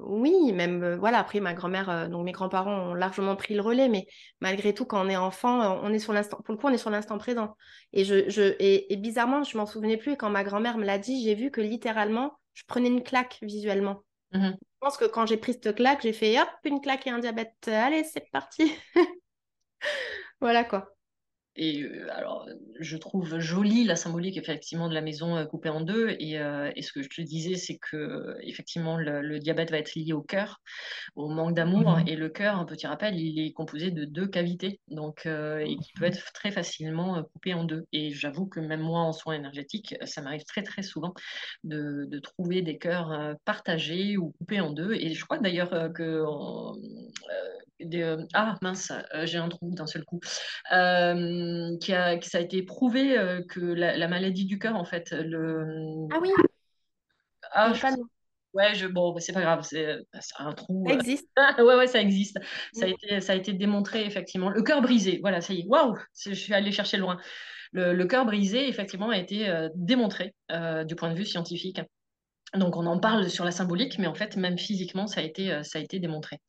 [0.02, 1.20] oui, même voilà.
[1.20, 4.08] Après, ma grand-mère, donc mes grands-parents ont largement pris le relais, mais
[4.40, 6.38] malgré tout, quand on est enfant, on est sur l'instant.
[6.44, 7.54] Pour le coup, on est sur l'instant présent.
[7.92, 10.14] Et je, je et, bizarrement, je m'en souvenais plus.
[10.14, 13.38] Et quand ma grand-mère me l'a dit, j'ai vu que littéralement, je prenais une claque
[13.42, 14.02] visuellement.
[14.32, 14.50] Mmh
[14.80, 17.18] je pense que quand j'ai pris cette claque, j'ai fait hop, une claque et un
[17.18, 17.66] diabète.
[17.66, 18.72] Allez, c'est parti.
[20.40, 20.88] voilà quoi.
[21.60, 22.48] Et alors,
[22.78, 26.10] je trouve jolie la symbolique effectivement de la maison coupée en deux.
[26.20, 29.96] Et, euh, et ce que je te disais, c'est que effectivement le, diabète va être
[29.96, 30.60] lié au cœur,
[31.16, 31.98] au manque d'amour.
[31.98, 32.08] Mhm.
[32.08, 35.92] Et le cœur, un petit rappel, il est composé de deux cavités, donc et qui
[35.94, 37.86] peut être très facilement coupé en deux.
[37.92, 41.12] Et j'avoue que même moi, en soins énergétiques, ça m'arrive très très souvent
[41.64, 44.94] de, de, trouver des cœurs partagés ou coupés en deux.
[44.94, 46.22] Et je crois d'ailleurs que
[48.34, 48.92] ah mince,
[49.24, 50.20] j'ai un trou d'un seul coup.
[50.72, 55.12] Euh, qui a, ça a été prouvé euh, que la, maladie du cœur, en fait,
[55.12, 56.08] le...
[56.10, 56.30] Ah oui
[57.52, 57.72] ah,
[58.54, 58.86] Ouais, je...
[58.86, 59.98] bon, bah, c'est pas grave, c'est
[60.38, 60.84] un trou.
[60.88, 61.28] Ça existe.
[61.58, 62.38] ouais, ouais, ça existe.
[62.72, 64.50] Ça, a été, ça a été démontré, effectivement.
[64.50, 65.66] Le cœur brisé, voilà, ça y est.
[65.66, 67.18] Waouh, je suis allée chercher loin.
[67.72, 71.80] Le, le cœur brisé, effectivement, a été démontré du point de vue scientifique.
[72.54, 75.62] Donc, on en parle sur la symbolique, mais en fait, même physiquement, ça a été,
[75.62, 76.40] ça a été démontré.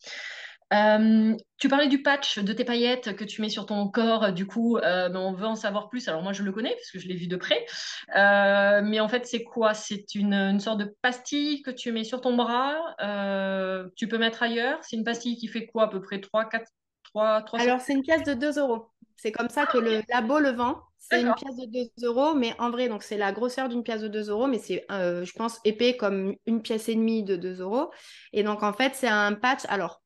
[0.72, 4.46] Euh, tu parlais du patch de tes paillettes que tu mets sur ton corps, du
[4.46, 6.08] coup, euh, on veut en savoir plus.
[6.08, 7.66] Alors moi, je le connais parce que je l'ai vu de près.
[8.16, 9.74] Euh, mais en fait, c'est quoi?
[9.74, 12.76] C'est une, une, sorte de pastille que tu mets sur ton bras.
[13.96, 14.80] tu peux mettre ailleurs?
[14.84, 16.22] C'est une pastille qui fait quoi À peu près?
[16.22, 16.66] 3, 4,
[17.04, 18.88] 3, 3 Alors, c'est une pièce de 2 euros.
[19.16, 20.80] C'est comme ça que le labo le vend.
[20.98, 24.02] C'est une pièce de 2 euros, mais en vrai, donc c'est la grosseur d'une pièce
[24.02, 27.62] de 2 euros, mais c'est, je pense, épais comme une pièce et demie de 2
[27.62, 27.90] euros.
[28.32, 29.64] Et donc, en fait, c'est un patch.
[29.70, 30.02] Alors,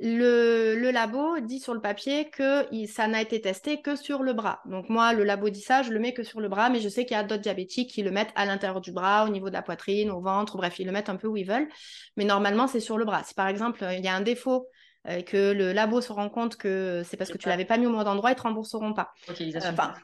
[0.00, 4.60] le, labo dit sur le papier que ça n'a été testé que sur le bras.
[4.66, 6.88] Donc moi, le labo dit ça, je le mets que sur le bras, mais je
[6.88, 9.48] sais qu'il y a d'autres diabétiques qui le mettent à l'intérieur du bras, au niveau
[9.48, 11.68] de la poitrine, au ventre, bref, ils le mettent un peu où ils veulent.
[12.16, 13.22] Mais normalement, c'est sur le bras.
[13.24, 14.68] Si par exemple, il y a un défaut
[15.08, 17.86] euh, que le labo se rend compte que c'est parce que tu l'avais pas mis
[17.86, 19.12] au bon endroit, ils te rembourseront pas.
[19.28, 20.00] Euh,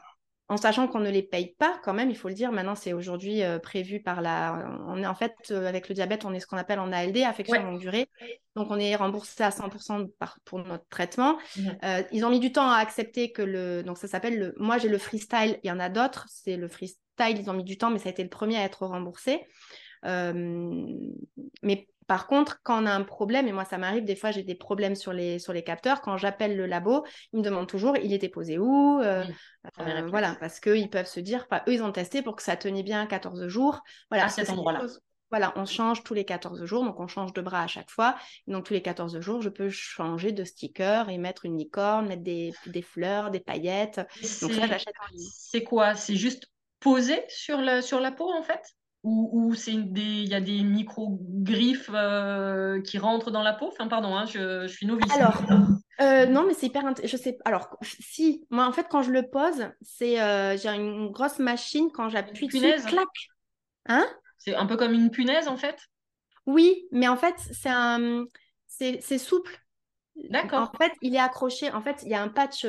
[0.47, 2.51] en sachant qu'on ne les paye pas quand même, il faut le dire.
[2.51, 4.69] Maintenant, c'est aujourd'hui euh, prévu par la.
[4.87, 7.17] On est en fait euh, avec le diabète, on est ce qu'on appelle en ALD,
[7.17, 8.07] affection longue durée.
[8.55, 10.07] Donc, on est remboursé à 100%
[10.45, 11.37] pour notre traitement.
[11.57, 11.69] Mmh.
[11.83, 13.81] Euh, ils ont mis du temps à accepter que le.
[13.81, 14.53] Donc, ça s'appelle le.
[14.57, 15.59] Moi, j'ai le freestyle.
[15.63, 16.27] Il y en a d'autres.
[16.29, 16.99] C'est le freestyle.
[17.39, 19.41] Ils ont mis du temps, mais ça a été le premier à être remboursé.
[20.03, 24.43] mais par contre, quand on a un problème, et moi ça m'arrive, des fois j'ai
[24.43, 27.97] des problèmes sur les, sur les capteurs, quand j'appelle le labo, ils me demandent toujours
[27.97, 29.23] il était posé où euh,
[29.79, 32.83] euh, Voilà, parce qu'ils peuvent se dire, eux ils ont testé pour que ça tenait
[32.83, 33.81] bien 14 jours.
[34.09, 34.85] Voilà, à cet endroit-là.
[35.31, 38.15] Voilà, on change tous les 14 jours, donc on change de bras à chaque fois.
[38.47, 42.21] donc tous les 14 jours, je peux changer de sticker et mettre une licorne, mettre
[42.21, 42.53] des,
[42.83, 43.99] fleurs, des paillettes.
[44.41, 45.27] Donc ça, j'achète en ligne.
[45.33, 45.95] C'est quoi?
[45.95, 46.45] C'est juste
[46.79, 48.74] posé sur la, sur la peau en fait?
[49.05, 53.67] Ou, c'est il y a des micro-griffes euh, qui rentrent dans la peau?
[53.67, 55.11] Enfin, pardon, hein, je, suis novice.
[55.13, 55.43] Alors,
[56.01, 59.29] euh, non, mais c'est hyper Je sais Alors, si, moi, en fait, quand je le
[59.29, 63.07] pose, c'est euh, j'ai une grosse machine, quand j'appuie dessus, clac
[63.87, 64.07] Hein?
[64.39, 65.77] C'est un peu comme une punaise, en fait?
[66.47, 68.25] Oui, mais en fait, c'est un...
[68.67, 69.59] c'est souple.
[70.29, 70.71] D'accord.
[70.73, 71.71] En fait, il est accroché.
[71.71, 72.65] En fait, il y a un patch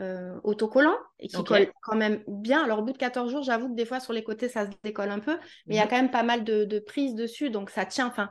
[0.00, 2.64] euh, autocollant et qui colle quand même bien.
[2.64, 4.70] Alors au bout de 14 jours, j'avoue que des fois sur les côtés ça se
[4.82, 5.90] décolle un peu, mais il y a mhm.
[5.90, 8.08] quand même pas mal de, prises dessus, donc ça tient.
[8.08, 8.28] Enfin,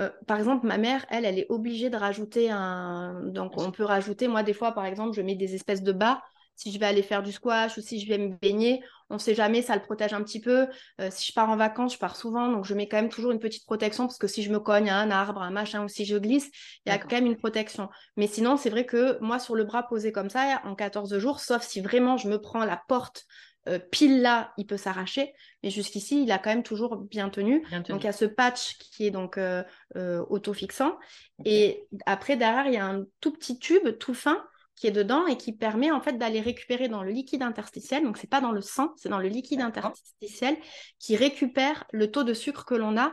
[0.00, 3.22] euh, par exemple, ma mère, elle, elle est obligée de rajouter un.
[3.24, 6.22] Donc on peut rajouter, moi des fois par exemple, je mets des espèces de bas
[6.58, 9.18] si je vais aller faire du squash ou si je vais me baigner, on ne
[9.20, 10.66] sait jamais, ça le protège un petit peu.
[11.00, 13.30] Euh, si je pars en vacances, je pars souvent, donc je mets quand même toujours
[13.30, 15.88] une petite protection parce que si je me cogne à un arbre, un machin ou
[15.88, 16.50] si je glisse,
[16.84, 17.88] il y a quand même une protection.
[18.16, 21.38] Mais sinon, c'est vrai que moi, sur le bras posé comme ça, en 14 jours,
[21.38, 23.24] sauf si vraiment je me prends la porte
[23.68, 25.32] euh, pile là, il peut s'arracher.
[25.62, 27.64] Mais jusqu'ici, il a quand même toujours bien tenu.
[27.88, 29.62] Donc, il y a ce patch qui est donc euh,
[29.94, 30.98] auto-fixant.
[31.44, 34.44] Et après, derrière, il y a un tout petit tube tout fin
[34.78, 38.04] qui est dedans et qui permet en fait d'aller récupérer dans le liquide interstitiel.
[38.04, 40.56] Donc c'est pas dans le sang, c'est dans le liquide interstitiel
[40.98, 43.12] qui récupère le taux de sucre que l'on a.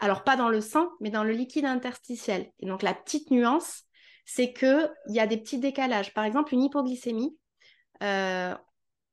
[0.00, 2.50] Alors pas dans le sang, mais dans le liquide interstitiel.
[2.58, 3.84] Et donc la petite nuance,
[4.24, 6.12] c'est qu'il y a des petits décalages.
[6.14, 7.36] Par exemple, une hypoglycémie,
[8.02, 8.54] euh,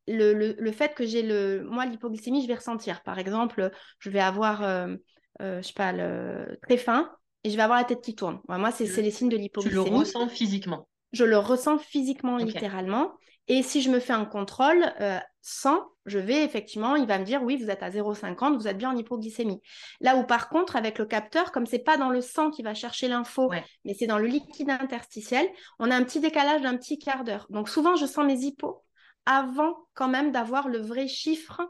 [0.07, 1.63] le, fait que j'ai le.
[1.69, 3.03] Moi, l'hypoglycémie, je vais ressentir.
[3.03, 4.95] Par exemple, je vais avoir, euh,
[5.41, 6.57] euh, je sais pas, le...
[6.63, 7.11] très faim
[7.43, 8.39] et je vais avoir la tête qui tourne.
[8.47, 9.86] moi, c'est les signes de l'hypoglycémie.
[9.86, 13.14] Tu le ressens physiquement Je le ressens physiquement, littéralement.
[13.47, 17.24] Et si je me fais un contrôle euh, sans, je vais effectivement, il va me
[17.24, 19.62] dire oui, vous êtes à 0,50, vous êtes bien en hypoglycémie.
[20.01, 22.74] Là où par contre, avec le capteur, comme c'est pas dans le sang qui va
[22.74, 23.49] chercher l'info,
[23.86, 25.47] mais c'est dans le liquide interstitiel,
[25.80, 27.47] on a un petit décalage d'un petit quart d'heure.
[27.49, 28.84] Donc souvent, je sens mes hypos
[29.26, 31.62] avant quand même d'avoir le vrai chiffre.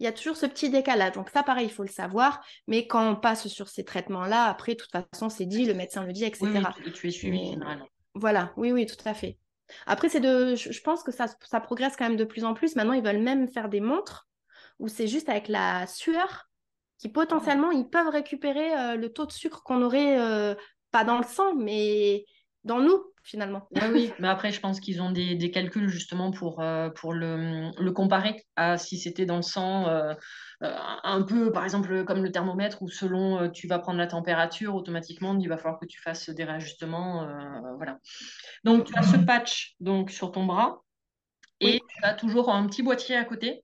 [0.00, 1.12] Il y a toujours ce petit décalage.
[1.12, 2.44] Donc ça, pareil, il faut le savoir.
[2.66, 6.04] Mais quand on passe sur ces traitements-là, après, de toute façon, c'est dit, le médecin
[6.04, 6.48] le dit, etc.
[6.84, 7.86] Oui, tu es suivi généralement.
[8.14, 9.38] Voilà, oui, oui, tout à fait.
[9.86, 12.76] Après, c'est de, je, pense que ça, ça progresse quand même de plus en plus.
[12.76, 14.28] Maintenant, ils veulent même faire des montres
[14.78, 16.48] où c'est juste avec la sueur
[16.98, 20.54] qui potentiellement, ils peuvent récupérer euh, le taux de sucre qu'on aurait, euh,
[20.92, 22.24] pas dans le sang, mais
[22.62, 23.68] dans nous, finalement.
[23.70, 27.70] Oui, oui, mais après, je pense qu'ils ont des, calculs justement pour, euh, pour le,
[27.78, 30.14] le, comparer à si c'était dans le sang, euh,
[30.62, 34.74] euh, un peu, par exemple, comme le thermomètre, où selon tu vas prendre la température,
[34.74, 37.28] automatiquement, il va falloir que tu fasses des réajustements.
[37.76, 37.98] voilà.
[38.64, 40.82] Donc, tu as ce patch donc, sur ton bras
[41.60, 43.62] et tu as toujours un petit boîtier à côté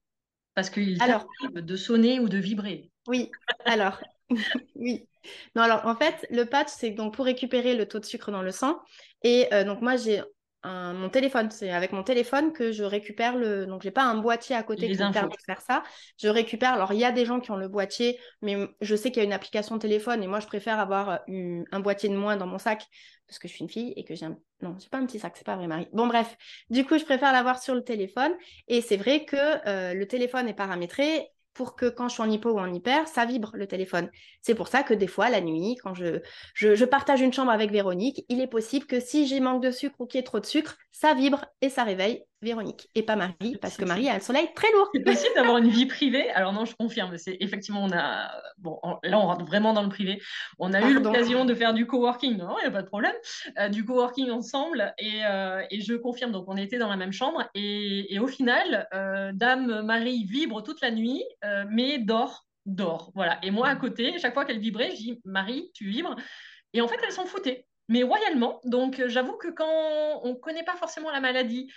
[0.54, 2.90] parce qu'il t'arrive de sonner ou de vibrer.
[3.06, 3.30] Oui,
[3.64, 4.00] alors,
[4.76, 5.07] oui.
[5.54, 8.42] Non, alors en fait, le patch, c'est donc pour récupérer le taux de sucre dans
[8.42, 8.78] le sang.
[9.22, 10.22] Et euh, donc moi, j'ai
[10.64, 11.50] mon téléphone.
[11.50, 13.66] C'est avec mon téléphone que je récupère le.
[13.66, 15.82] Donc, j'ai pas un boîtier à côté qui me permet de faire ça.
[16.20, 16.72] Je récupère.
[16.72, 19.24] Alors, il y a des gens qui ont le boîtier, mais je sais qu'il y
[19.24, 22.46] a une application téléphone et moi, je préfère avoir euh, un boîtier de moins dans
[22.46, 22.86] mon sac
[23.26, 24.38] parce que je suis une fille et que j'ai un.
[24.60, 25.88] Non, j'ai pas un petit sac, c'est pas vrai, Marie.
[25.92, 26.36] Bon, bref.
[26.70, 28.32] Du coup, je préfère l'avoir sur le téléphone.
[28.66, 29.36] Et c'est vrai que
[29.68, 31.28] euh, le téléphone est paramétré
[31.58, 34.08] pour que quand je suis en hypo ou en hyper, ça vibre le téléphone.
[34.42, 36.20] C'est pour ça que des fois, la nuit, quand je,
[36.54, 39.96] je, partage une chambre avec Véronique, il est possible que si j'ai manque de sucre
[39.98, 43.16] ou qu'il y ait trop de sucre, ça vibre et ça réveille Véronique et pas
[43.16, 44.88] Marie, parce que Marie a un soleil très lourd.
[44.94, 46.30] C'est possible d'avoir une vie privée?
[46.30, 49.88] Alors non, je confirme, c'est effectivement, on a, bon, là on rentre vraiment dans le
[49.88, 50.22] privé.
[50.60, 53.14] On a eu l'occasion de faire du coworking, non, il n'y a pas de problème,
[53.58, 57.12] euh, du coworking ensemble, et, euh, et, je confirme, donc on était dans la même
[57.12, 61.24] chambre, et, et au final, euh, Dame Marie vibre toute la nuit,
[61.70, 63.40] mais dort, dort, voilà.
[63.42, 66.14] Et moi à côté, chaque fois qu'elle vibrait, je dis, Marie, tu vibres,
[66.72, 68.60] et en fait, elle s'en foutait mais royalement.
[68.64, 71.72] Donc, j'avoue que quand on ne connaît pas forcément la maladie,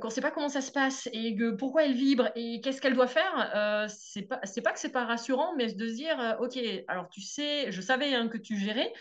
[0.00, 2.80] qu'on ne sait pas comment ça se passe et que pourquoi elle vibre et qu'est-ce
[2.80, 5.94] qu'elle doit faire, euh, c'est pas c'est pas que c'est pas rassurant, mais de se
[5.94, 6.58] dire euh, ok,
[6.88, 8.92] alors tu sais, je savais hein, que tu gérais,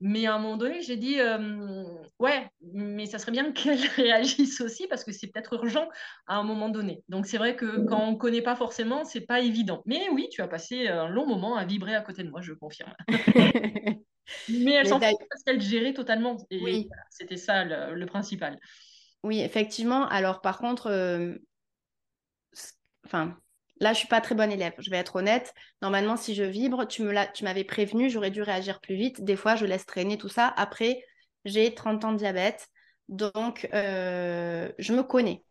[0.00, 1.18] mais à un moment donné, j'ai dit
[2.18, 5.88] ouais, mais ça serait bien qu'elle réagisse aussi parce que c'est peut-être urgent
[6.26, 7.02] à un moment donné.
[7.08, 9.82] Donc c'est vrai que quand on ne connaît pas forcément, c'est pas évident.
[9.84, 12.54] Mais oui, tu as passé un long moment à vibrer à côté de moi, je
[12.54, 12.94] confirme.
[14.48, 16.38] mais elle s'en fout parce qu'elle gérait totalement.
[16.50, 16.88] Et oui.
[17.10, 18.58] c'était ça le principal.
[19.24, 20.06] Oui, effectivement.
[20.08, 21.34] Alors, par contre, euh,
[23.06, 23.36] enfin,
[23.80, 24.72] là, je suis pas très bonne élève.
[24.78, 25.54] Je vais être honnête.
[25.82, 29.22] Normalement, si je vibre, tu me tu m'avais prévenu, j'aurais dû réagir plus vite.
[29.24, 30.48] Des fois, je laisse traîner tout ça.
[30.56, 31.02] Après,
[31.44, 32.68] j'ai 30 ans de diabète,
[33.08, 35.42] donc euh, je me connais.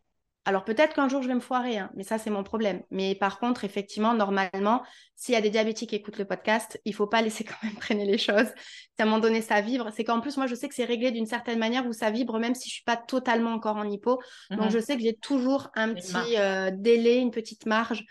[0.49, 2.81] Alors peut-être qu'un jour je vais me foirer, hein, mais ça c'est mon problème.
[2.89, 4.81] Mais par contre, effectivement, normalement,
[5.15, 7.75] s'il y a des diabétiques qui écoutent le podcast, il faut pas laisser quand même
[7.75, 8.47] traîner les choses.
[8.47, 10.85] Si à un moment donné ça vibre, c'est qu'en plus moi je sais que c'est
[10.85, 13.87] réglé d'une certaine manière où ça vibre même si je suis pas totalement encore en
[13.87, 14.19] hypo.
[14.49, 14.71] Donc mhm.
[14.71, 18.03] je sais que j'ai toujours un petit euh, délai, une petite marge.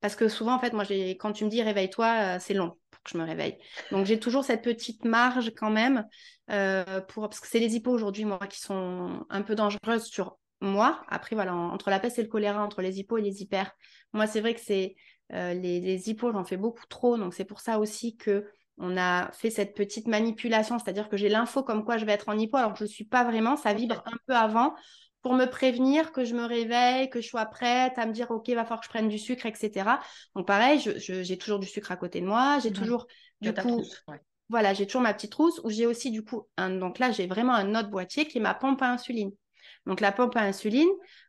[0.00, 0.84] Parce que souvent, en fait, moi,
[1.20, 3.56] quand tu me dis réveille-toi, euh, c'est long pour que je me réveille.
[3.92, 6.04] Donc j'ai toujours cette petite marge quand même.
[6.50, 7.28] Euh, pour...
[7.28, 11.34] Parce que c'est les hypos aujourd'hui, moi, qui sont un peu dangereuses sur moi, après,
[11.34, 13.72] voilà, entre la peste et le choléra, entre les hippos et les hyper,
[14.12, 14.96] moi, c'est vrai que c'est
[15.32, 17.16] euh, les, les hippos, j'en fais beaucoup trop.
[17.16, 18.46] Donc, c'est pour ça aussi que
[18.78, 22.28] on a fait cette petite manipulation, c'est-à-dire que j'ai l'info comme quoi je vais être
[22.28, 24.74] en hypo, alors que je ne suis pas vraiment, ça vibre un peu avant
[25.22, 28.48] pour me prévenir que je me réveille, que je sois prête à me dire, OK,
[28.50, 30.00] va falloir que je prenne du sucre, etc.
[30.34, 33.06] Donc, pareil, j'ai toujours du sucre à côté de moi, j'ai mmh toujours,
[33.40, 33.82] du coup,
[34.50, 37.26] voilà, j'ai toujours ma petite trousse où j'ai aussi, du coup, un, donc là, j'ai
[37.26, 39.30] vraiment un autre boîtier qui est ma pompe à insuline.
[39.86, 40.88] Donc la pompe à insuline,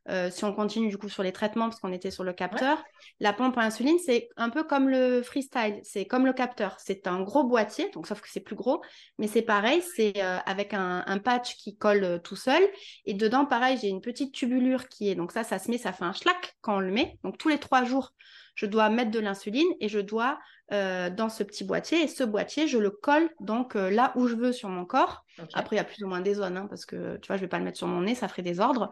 [0.09, 2.83] euh, si on continue du coup sur les traitements, parce qu'on était sur le capteur,
[3.19, 6.77] la pompe à insuline, c'est un peu comme le freestyle, c'est comme le capteur.
[6.79, 8.81] C'est un gros boîtier, donc sauf que c'est plus gros,
[9.17, 12.61] mais c'est pareil, c'est euh, avec un, patch qui colle euh, tout seul.
[13.05, 15.91] Et dedans, pareil, j'ai une petite tubulure qui est, donc ça, ça se met, ça
[15.91, 17.17] fait un schlac quand on le met.
[17.23, 18.13] Donc tous les trois jours,
[18.55, 20.39] je dois mettre de l'insuline et je dois
[20.71, 22.01] euh, dans ce petit boîtier.
[22.03, 25.23] Et ce boîtier, je le colle donc euh, là où je veux sur mon corps.
[25.53, 27.41] Après, il y a plus ou moins des zones, hein, parce que tu vois, je
[27.41, 28.89] ne vais pas le mettre sur mon nez, ça ferait des ordres.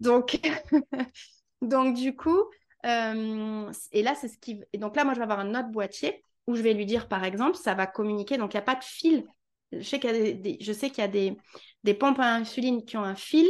[0.00, 0.40] Donc,
[1.62, 2.42] donc du coup,
[2.86, 4.60] euh, et là, c'est ce qui.
[4.72, 7.08] Et donc là, moi, je vais avoir un autre boîtier où je vais lui dire,
[7.08, 8.36] par exemple, ça va communiquer.
[8.36, 9.24] Donc, il n'y a pas de fil
[9.72, 11.36] Je sais qu'il y a des, je sais qu'il y a des,
[11.84, 13.48] des pompes à insuline qui ont un fil.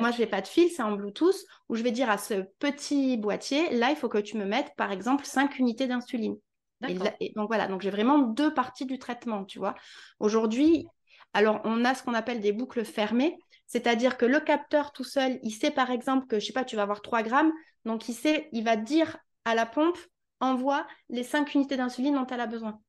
[0.00, 1.36] Moi, je n'ai pas de fil, c'est en Bluetooth,
[1.68, 4.72] où je vais dire à ce petit boîtier, là, il faut que tu me mettes,
[4.76, 6.36] par exemple, 5 unités d'insuline.
[6.88, 9.74] Et, donc voilà, donc j'ai vraiment deux parties du traitement, tu vois.
[10.18, 10.86] Aujourd'hui,
[11.34, 15.38] alors on a ce qu'on appelle des boucles fermées, c'est-à-dire que le capteur tout seul,
[15.42, 17.52] il sait par exemple que, je sais pas, tu vas avoir 3 grammes,
[17.84, 19.98] donc il sait, il va dire à la pompe,
[20.40, 22.80] envoie les 5 unités d'insuline dont elle a besoin.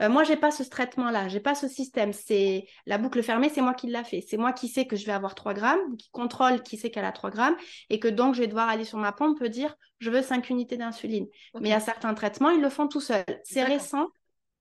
[0.00, 2.12] Euh, moi, j'ai pas ce traitement-là, j'ai pas ce système.
[2.12, 4.20] C'est la boucle fermée, c'est moi qui l'a fait.
[4.20, 7.04] C'est moi qui sais que je vais avoir 3 grammes, qui contrôle qui sait qu'elle
[7.04, 7.56] a 3 grammes,
[7.90, 10.50] et que donc je vais devoir aller sur ma pompe et dire je veux 5
[10.50, 11.26] unités d'insuline.
[11.60, 13.24] Mais il y a certains traitements, ils le font tout seuls.
[13.44, 14.06] C'est récent.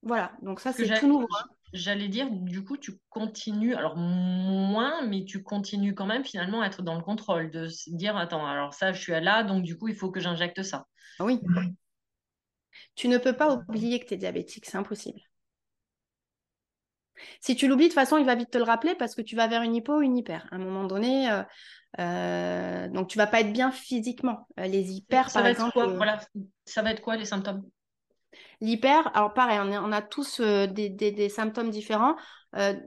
[0.03, 1.27] Voilà, donc ça, c'est tout nouveau.
[1.73, 6.67] J'allais dire, du coup, tu continues, alors moins, mais tu continues quand même finalement à
[6.67, 9.77] être dans le contrôle, de se dire, attends, alors ça, je suis là, donc du
[9.77, 10.85] coup, il faut que j'injecte ça.
[11.19, 11.41] Oui.
[12.95, 15.19] Tu ne peux pas oublier que tu es diabétique, c'est impossible.
[17.41, 19.35] Si tu l'oublies, de toute façon, il va vite te le rappeler parce que tu
[19.35, 20.47] vas vers une hypo ou une hyper.
[20.51, 21.43] À un moment donné, euh,
[21.99, 24.47] euh, donc tu vas pas être bien physiquement.
[24.59, 25.79] Euh, les hyper, par exemple.
[25.95, 26.19] voilà.
[26.65, 27.63] Ça va être quoi les symptômes?
[28.61, 32.15] L'hyper, alors pareil, on, a tous des, symptômes différents.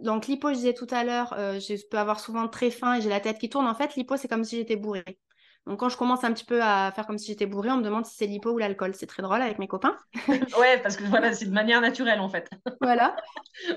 [0.03, 3.09] donc l'hypo, je disais tout à l'heure, je peux avoir souvent très faim et j'ai
[3.09, 3.67] la tête qui tourne.
[3.67, 5.19] En fait, l'hypo, c'est comme si j'étais bourrée.
[5.67, 7.83] Donc quand je commence un petit peu à faire comme si j'étais bourrée, on me
[7.83, 8.95] demande si c'est l'hypo ou l'alcool.
[8.95, 9.97] C'est très drôle avec mes copains.
[10.59, 12.49] ouais, parce que voilà, c'est de manière naturelle en fait.
[12.81, 13.17] voilà.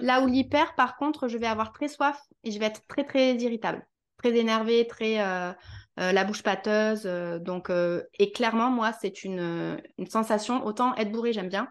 [0.01, 3.03] Là où l'hyper, par contre, je vais avoir très soif et je vais être très
[3.03, 3.85] très irritable,
[4.17, 5.51] très énervée, très euh,
[5.99, 7.03] euh, la bouche pâteuse.
[7.05, 10.65] Euh, donc et clairement, moi, c'est une, une sensation.
[10.65, 11.67] Autant être bourrée, j'aime bien.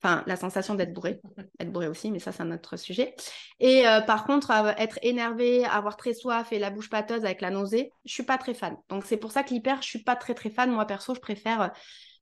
[0.00, 1.20] Enfin, la sensation d'être bourré,
[1.58, 3.16] être bourré aussi, mais ça, c'est un autre sujet.
[3.58, 7.50] Et euh, par contre, être énervé, avoir très soif et la bouche pâteuse avec la
[7.50, 8.76] nausée, je suis pas très fan.
[8.88, 10.70] Donc, c'est pour ça que l'hyper, je suis pas très, très fan.
[10.70, 11.68] Moi, perso, je préfère, euh,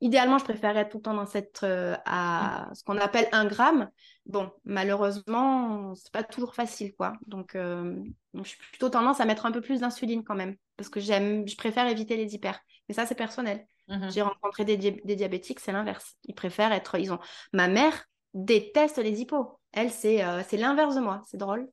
[0.01, 3.45] idéalement, je préfère être tout le temps dans cette, euh, à ce qu'on appelle un
[3.45, 3.91] gramme.
[4.25, 7.13] Bon, malheureusement, c'est pas toujours facile, quoi.
[7.27, 10.89] Donc, donc, je suis plutôt tendance à mettre un peu plus d'insuline quand même, parce
[10.89, 12.59] que j'aime, je préfère éviter les hyper.
[12.89, 13.67] Mais ça, c'est personnel.
[13.89, 16.17] Mmh J'ai rencontré des, diabétiques, c'est l'inverse.
[16.25, 16.99] Ils préfèrent être.
[16.99, 17.21] Ils ont...
[17.53, 19.59] Ma mère déteste les hippos.
[19.73, 21.23] Elle, c'est euh, l'inverse de moi.
[21.27, 21.69] C'est drôle.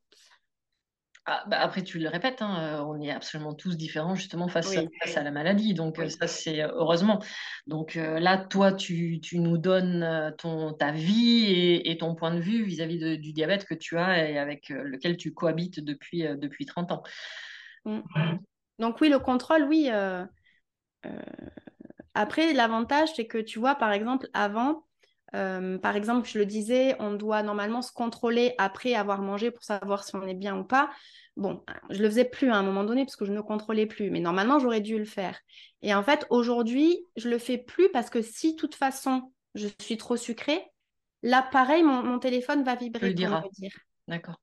[1.25, 4.75] Ah, bah, après, tu le répètes, hein, euh, on est absolument tous différents justement face,
[4.75, 5.73] à, la maladie.
[5.73, 7.23] Donc, euh, ça, c'est heureusement.
[7.65, 13.17] Donc là, toi, tu, nous donnes ton, ta vie et, ton point de vue vis-à-vis
[13.17, 17.03] du diabète que tu as et avec lequel tu cohabites depuis, depuis 30 ans.
[17.85, 18.01] Mmh.
[18.79, 19.89] Donc oui, le contrôle, oui.
[22.13, 24.85] Après, l'avantage, c'est que tu vois, par exemple, avant,
[25.35, 29.63] euh, par exemple, je le disais, on doit normalement se contrôler après avoir mangé pour
[29.63, 30.91] savoir si on est bien ou pas.
[31.35, 34.11] Bon, je le faisais plus à un moment donné parce que je ne contrôlais plus,
[34.11, 35.39] mais normalement, j'aurais dû le faire.
[35.81, 39.67] Et en fait, aujourd'hui, je le fais plus parce que si, de toute façon, je
[39.81, 40.63] suis trop sucrée,
[41.23, 43.09] là, pareil, mon, téléphone va vibrer.
[43.09, 43.71] me dire.
[44.07, 44.39] D'accord.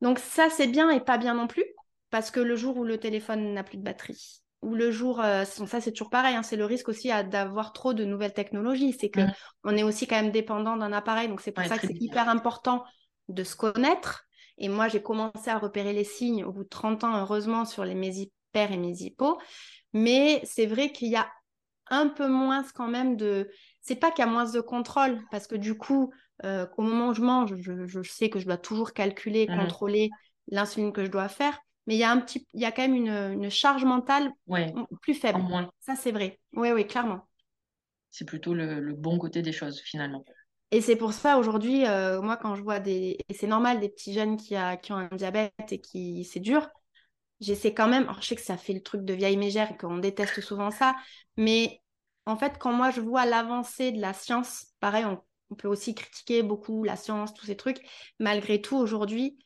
[0.00, 1.64] Donc ça, c'est bien et pas bien non plus,
[2.08, 5.44] parce que le jour où le téléphone n'a plus de batterie, ou le jour, euh,
[5.44, 9.08] ça c'est toujours pareil, hein, c'est le risque aussi d'avoir trop de nouvelles technologies, c'est
[9.08, 9.22] que
[9.64, 12.28] on est aussi quand même dépendant d'un appareil, donc c'est pour ça que c'est hyper
[12.28, 12.84] important
[13.28, 14.26] de se connaître.
[14.58, 17.84] Et moi, j'ai commencé à repérer les signes au bout de 30 ans, heureusement, sur
[17.84, 19.38] les mes hyper et mes hypos.
[19.94, 21.30] Mais c'est vrai qu'il y a
[21.88, 23.50] un peu moins quand même de...
[23.80, 26.12] C'est pas qu'il y a moins de contrôle, parce que du coup,
[26.44, 30.10] euh, au moment où je mange, je, sais que je dois toujours calculer, mmh contrôler
[30.48, 32.86] l'insuline que je dois faire mais il y a un petit, il y a quand
[32.86, 34.30] même une, charge mentale
[35.00, 35.40] plus faible.
[35.80, 36.38] Ça, c'est vrai.
[36.52, 37.26] Oui, oui, clairement.
[38.10, 40.24] C'est plutôt le, bon côté des choses, finalement.
[40.72, 43.18] Et c'est pour ça, aujourd'hui, euh, moi, quand je vois des...
[43.28, 46.24] Et c'est normal, des petits jeunes qui, a, qui ont un diabète et qui...
[46.24, 46.68] C'est dur.
[47.40, 48.04] J'essaie quand même...
[48.04, 50.70] Alors, je sais que ça fait le truc de vieille mégère et qu'on déteste souvent
[50.70, 50.94] ça.
[51.36, 51.80] Mais
[52.26, 55.20] en fait, quand moi, je vois l'avancée de la science, pareil, on,
[55.50, 57.80] on peut aussi critiquer beaucoup la science, tous ces trucs.
[58.20, 59.38] Malgré tout, aujourd'hui,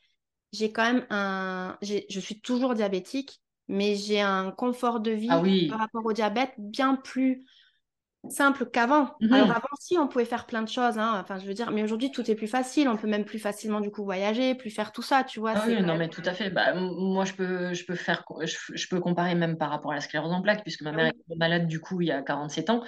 [0.55, 1.77] j'ai quand même un.
[1.83, 6.53] Je suis toujours diabétique, mais j'ai un confort de vie ah par rapport au diabète
[6.59, 7.45] bien plus
[8.31, 9.11] simple qu'avant.
[9.20, 9.33] Mhm.
[9.33, 11.18] Alors avant aussi, on pouvait faire plein de choses, hein.
[11.20, 13.81] enfin je veux dire, mais aujourd'hui tout est plus facile, on peut même plus facilement
[13.81, 15.53] du coup voyager, plus faire tout ça, tu vois.
[15.57, 16.51] Ah oui, non mais tout à fait.
[16.51, 20.01] Bah, moi je peux, je peux faire, je, peux comparer même par rapport à la
[20.01, 22.83] sclérose en plaques, puisque ma mère est malade du coup il y a 47 ans.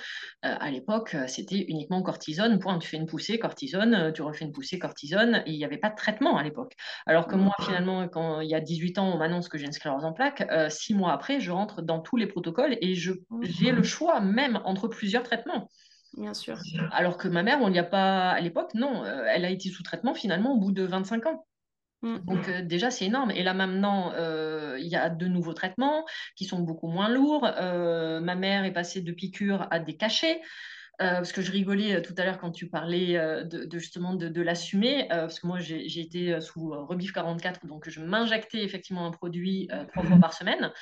[0.44, 2.58] Euh, à l'époque, euh, c'était uniquement cortisone.
[2.58, 5.64] Point, tu fais une poussée, cortisone, euh, tu refais une poussée, cortisone, et il n'y
[5.64, 6.74] avait pas de traitement à l'époque.
[7.06, 9.72] Alors que moi finalement, quand il y a 18 ans, on m'annonce que j'ai une
[9.72, 13.12] sclérose en plaques, six mois après, je rentre dans tous les protocoles et je,
[13.42, 15.68] j'ai le choix même entre plusieurs traitement.
[16.16, 16.58] Bien sûr.
[16.92, 19.68] Alors que ma mère, on n'y a pas à l'époque, non, euh, elle a été
[19.68, 21.46] sous traitement finalement au bout de 25 ans.
[22.02, 22.18] Mm.
[22.24, 23.30] Donc euh, déjà, c'est énorme.
[23.30, 27.42] Et là maintenant, euh, il y a de nouveaux traitements qui sont beaucoup moins lourds.
[27.42, 30.40] ma mère est passée de piqûres à des cachets.
[30.98, 35.40] Parce que je rigolais tout à l'heure quand tu parlais de, justement de, l'assumer, parce
[35.40, 40.18] que moi j'ai été sous Rebif 44, donc je m'injectais effectivement un produit trois fois
[40.18, 40.72] par semaine.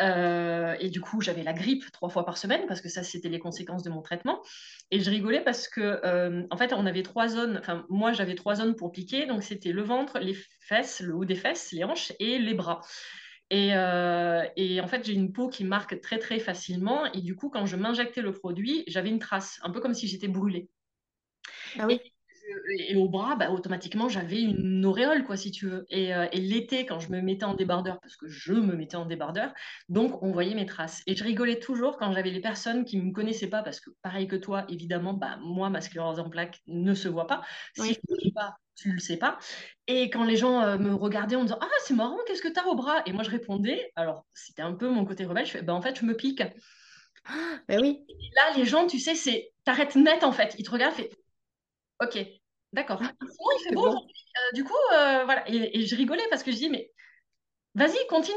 [0.00, 3.38] et du coup, j'avais la grippe trois fois par semaine parce que ça, c'était les
[3.38, 4.40] conséquences de mon traitement.
[4.90, 7.58] Et je rigolais parce que, en fait, on avait trois zones.
[7.58, 9.26] Enfin, moi, j'avais trois zones pour piquer.
[9.26, 12.80] Donc, c'était le ventre, les fesses, le haut des fesses, les hanches et les bras.
[13.52, 17.06] Euh, et, en fait, j'ai une peau qui marque très très facilement.
[17.12, 20.08] Et du coup, quand je m'injectais le produit, j'avais une trace, un peu comme si
[20.08, 20.68] j'étais brûlée.
[21.78, 22.00] Ah oui?
[22.04, 22.12] Et,
[22.96, 25.86] au bras, bah, automatiquement, j'avais une auréole, quoi, si tu veux.
[25.88, 28.96] Et, euh, et l'été, quand je me mettais en débardeur, parce que je me mettais
[28.96, 29.52] en débardeur,
[29.88, 31.02] donc on voyait mes traces.
[31.06, 33.90] Et je rigolais toujours quand j'avais les personnes qui ne me connaissaient pas, parce que
[34.02, 37.42] pareil que toi, évidemment, bah, moi, ma sclérose en plaques ne se voit pas.
[37.74, 39.38] Si je ne pas, tu le sais pas.
[39.86, 42.52] Et quand les gens euh, me regardaient en me disant Ah, c'est marrant, qu'est-ce que
[42.52, 43.02] tu as au bras?
[43.06, 45.82] Et moi, je répondais, alors c'était un peu mon côté rebelle, je fais bah, En
[45.82, 46.42] fait, je me pique.
[47.68, 48.06] Ben oui.
[48.36, 50.54] là, les gens, tu sais, c'est t'arrêtes net en fait.
[50.58, 51.10] Ils te regardent, fait
[52.00, 52.18] Ok,
[52.72, 53.00] d'accord.
[53.02, 55.48] Ah, il fait beau euh, du coup, euh, voilà.
[55.48, 56.92] Et, et, je rigolais parce que je dis Mais
[57.74, 58.36] vas-y, continue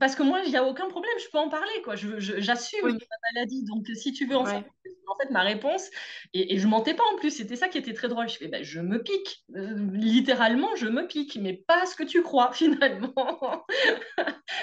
[0.00, 1.94] parce que moi, il n'y a aucun problème, je peux en parler, quoi.
[1.96, 3.64] J'assume ma maladie.
[3.64, 4.64] Donc, si tu veux en savoir
[5.08, 5.88] en fait, ma réponse,
[6.34, 8.28] et, et je mentais pas en plus, c'était ça qui était très drôle.
[8.28, 12.02] Je fais, ben, je me pique, euh, littéralement, je me pique, mais pas ce que
[12.02, 13.64] tu crois finalement.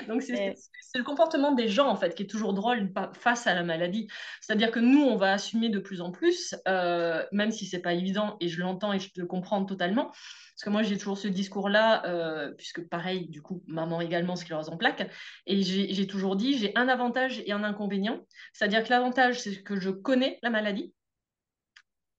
[0.07, 0.55] Donc, c'est
[0.95, 4.07] le comportement des gens, en fait, qui est toujours drôle face à la maladie.
[4.41, 7.93] C'est-à-dire que nous, on va assumer de plus en plus, euh, même si c'est pas
[7.93, 10.07] évident, et je l'entends et je le comprends totalement.
[10.07, 14.69] Parce que moi, j'ai toujours ce discours-là, euh, puisque pareil, du coup, maman également sclérose
[14.69, 15.09] en plaques.
[15.47, 18.25] Et j'ai toujours dit, j'ai un avantage et un inconvénient.
[18.53, 20.93] C'est-à-dire que l'avantage, c'est que je connais la maladie.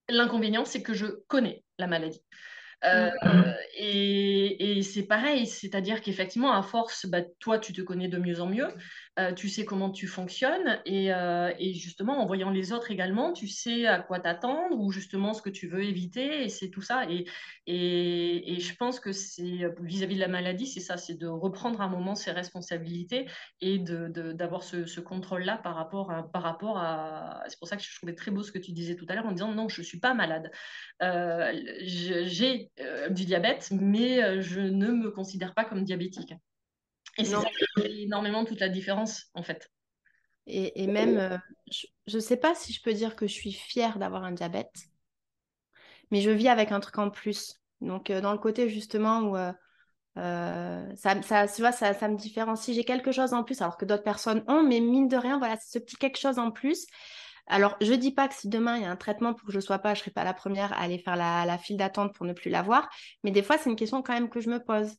[0.09, 2.23] L'inconvénient, c'est que je connais la maladie.
[2.85, 3.11] Euh,
[3.77, 8.47] et, c'est pareil, c'est-à-dire qu'effectivement, à force, bah, toi, tu te connais de mieux en
[8.47, 8.69] mieux,
[9.21, 13.47] euh, tu sais comment tu fonctionnes, euh, et, justement, en voyant les autres également, tu
[13.47, 17.07] sais à quoi t'attendre, ou justement ce que tu veux éviter, et c'est tout ça.
[17.09, 17.27] Et,
[17.67, 22.17] je pense que c'est vis-à-vis de la maladie, c'est ça, c'est de reprendre un moment
[22.17, 23.29] ses responsabilités
[23.61, 26.11] et d'avoir de, ce, contrôle-là par rapport
[26.79, 27.45] à...
[27.47, 29.27] C'est pour ça que je trouvais très beau ce que tu disais tout à l'heure
[29.27, 30.51] en disant non, je ne suis pas malade.
[31.01, 36.35] J'ai euh, du diabète, mais je ne me considère pas comme diabétique.
[37.19, 39.71] Et c'est ça qui fait énormément toute la différence, en fait.
[40.47, 41.39] Et, même, euh,
[42.07, 44.75] je ne sais pas si je peux dire que je suis fière d'avoir un diabète,
[46.11, 47.61] mais je vis avec un truc en plus.
[47.81, 49.37] Donc, dans le côté justement où
[50.17, 53.87] ça, ça, tu vois, ça, ça me différencie, j'ai quelque chose en plus, alors que
[53.87, 56.87] d'autres personnes ont, mais mine de rien, voilà, c'est ce petit quelque chose en plus.
[57.47, 59.59] Alors, je dis pas que si demain il y a un traitement pour que je
[59.59, 62.25] ne sois pas, je serai pas la première à aller faire la, file d'attente pour
[62.27, 62.89] ne plus l'avoir.
[63.23, 64.97] Mais des fois, c'est une question quand même que je me pose.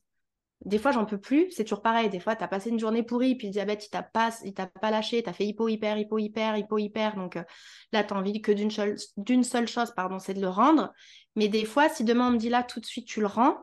[0.64, 1.50] Des fois, j'en peux plus.
[1.50, 2.08] C'est toujours pareil.
[2.08, 4.54] Des fois, tu as passé une journée pourrie, puis le diabète, il t'a pas, il
[4.54, 5.22] t'a pas lâché.
[5.22, 7.16] Tu as fait hypo, hyper, hypo, hyper, hypo, hyper.
[7.16, 7.44] Donc euh,
[7.92, 10.92] là, tu as envie que d'une seule, d'une seule chose, pardon, c'est de le rendre.
[11.36, 13.58] Mais des fois, si demain on me dit là, tout de suite, tu le rends.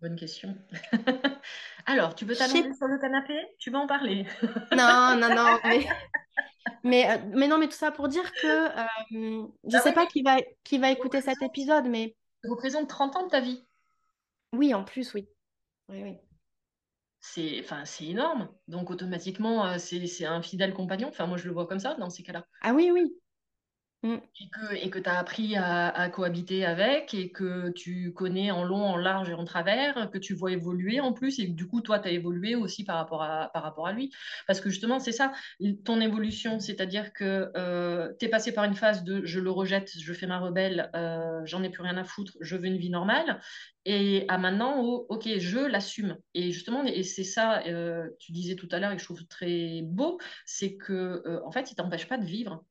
[0.00, 0.56] Bonne question.
[1.86, 3.34] Alors, tu veux t'allonger sur le canapé?
[3.58, 4.26] Tu vas en parler
[4.76, 5.58] Non, non, non.
[5.64, 5.86] Mais...
[6.84, 9.92] Mais, euh, mais non, mais tout ça pour dire que euh, je ne ah sais
[9.92, 12.16] pas qui va, qui va écouter cet épisode, mais.
[12.42, 13.64] Ça représente 30 ans de ta vie.
[14.52, 15.28] Oui, en plus, oui.
[15.88, 16.18] Oui, oui.
[17.20, 18.48] C'est enfin, énorme.
[18.68, 21.08] Donc, automatiquement, euh, c'est un fidèle compagnon.
[21.08, 22.46] Enfin, moi, je le vois comme ça dans ces cas-là.
[22.60, 23.21] Ah oui, oui.
[24.02, 24.16] Mm.
[24.74, 28.96] Et que tu as appris à, cohabiter avec et que tu connais en long, en
[28.96, 32.08] large et en travers, que tu vois évoluer en plus et du coup, toi, tu
[32.08, 34.10] as évolué aussi par rapport, à, par rapport à lui.
[34.48, 35.32] Parce que justement, c'est ça,
[35.84, 39.92] ton évolution, c'est-à-dire que euh, tu es passé par une phase de je le rejette,
[39.96, 42.90] je fais ma rebelle, euh, j'en ai plus rien à foutre, je veux une vie
[42.90, 43.40] normale,
[43.84, 46.18] et à maintenant, ok, je l'assume.
[46.34, 49.24] Et justement, et c'est ça, euh, tu disais tout à l'heure et que je trouve
[49.26, 52.64] très beau, c'est que en fait, il t'empêche pas de vivre.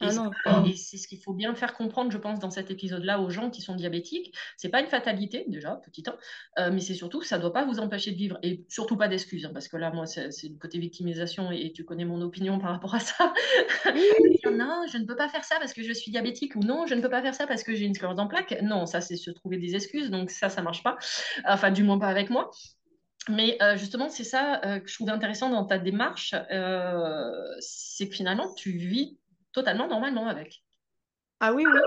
[0.00, 3.30] Ah et c'est ce qu'il faut bien faire comprendre, je pense, dans cet épisode-là aux
[3.30, 4.34] gens qui sont diabétiques.
[4.58, 6.16] C'est pas une fatalité, déjà, petit temps,
[6.58, 8.38] euh, mais c'est surtout que ça ne doit pas vous empêcher de vivre.
[8.42, 11.84] Et surtout pas d'excuses, hein, parce que là, moi, c'est le côté victimisation et, tu
[11.84, 13.32] connais mon opinion par rapport à ça.
[14.50, 16.94] non, je ne peux pas faire ça parce que je suis diabétique ou non, je
[16.94, 18.58] ne peux pas faire ça parce que j'ai une sclérose en plaques.
[18.62, 20.96] Non, ça, c'est se trouver des excuses, donc ça, ça marche pas.
[21.46, 22.50] Enfin, du moins pas avec moi.
[23.28, 26.34] Mais euh, justement, c'est ça euh, que je trouve intéressant dans ta démarche,
[27.60, 29.18] c'est que finalement, tu vis
[29.56, 30.62] totalement normalement avec.
[31.40, 31.80] Ah oui, oui.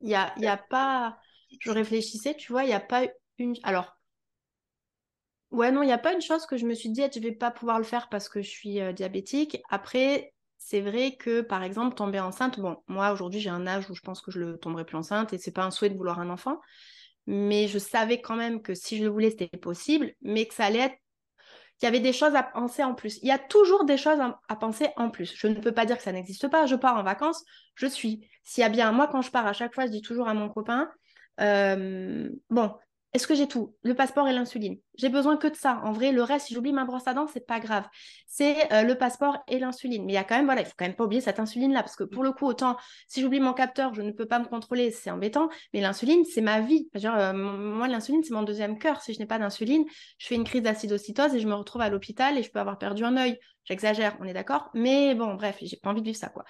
[0.00, 1.18] Il n'y a, y a pas.
[1.60, 3.02] Je réfléchissais, tu vois, il n'y a pas
[3.38, 3.54] une.
[3.64, 3.98] Alors.
[5.50, 7.24] Ouais, non, il n'y a pas une chose que je me suis dit, je ne
[7.24, 9.58] vais pas pouvoir le faire parce que je suis euh, diabétique.
[9.68, 13.94] Après, c'est vrai que, par exemple, tomber enceinte, bon, moi, aujourd'hui, j'ai un âge où
[13.94, 16.20] je pense que je ne tomberai plus enceinte et c'est pas un souhait de vouloir
[16.20, 16.58] un enfant.
[17.26, 20.64] Mais je savais quand même que si je le voulais, c'était possible, mais que ça
[20.64, 20.96] allait être
[21.82, 23.18] qu'il y avait des choses à penser en plus.
[23.22, 25.34] Il y a toujours des choses à, penser en plus.
[25.36, 26.64] Je ne peux pas dire que ça n'existe pas.
[26.66, 28.28] Je pars en vacances, je suis.
[28.44, 30.34] S'il y a bien, moi, quand je pars, à chaque fois, je dis toujours à
[30.34, 30.88] mon copain,
[31.40, 32.72] euh, bon,
[33.14, 33.74] est-ce que j'ai tout?
[33.82, 34.78] Le passeport et l'insuline.
[34.96, 35.82] J'ai besoin que de ça.
[35.84, 37.84] En vrai, le reste, si j'oublie ma brosse à dents, c'est pas grave.
[38.26, 40.06] C'est euh, le passeport et l'insuline.
[40.06, 41.82] Mais il y a quand même, voilà, il faut quand même pas oublier cette insuline-là,
[41.82, 44.46] parce que pour le coup, autant si j'oublie mon capteur, je ne peux pas me
[44.46, 45.50] contrôler, c'est embêtant.
[45.74, 46.88] Mais l'insuline, c'est ma vie.
[47.04, 49.02] Euh, moi, l'insuline, c'est mon deuxième cœur.
[49.02, 49.84] Si je n'ai pas d'insuline,
[50.16, 52.78] je fais une crise d'acidocytose et je me retrouve à l'hôpital et je peux avoir
[52.78, 53.38] perdu un œil.
[53.64, 54.70] J'exagère, on est d'accord.
[54.72, 56.44] Mais bon, bref, j'ai pas envie de vivre ça, quoi.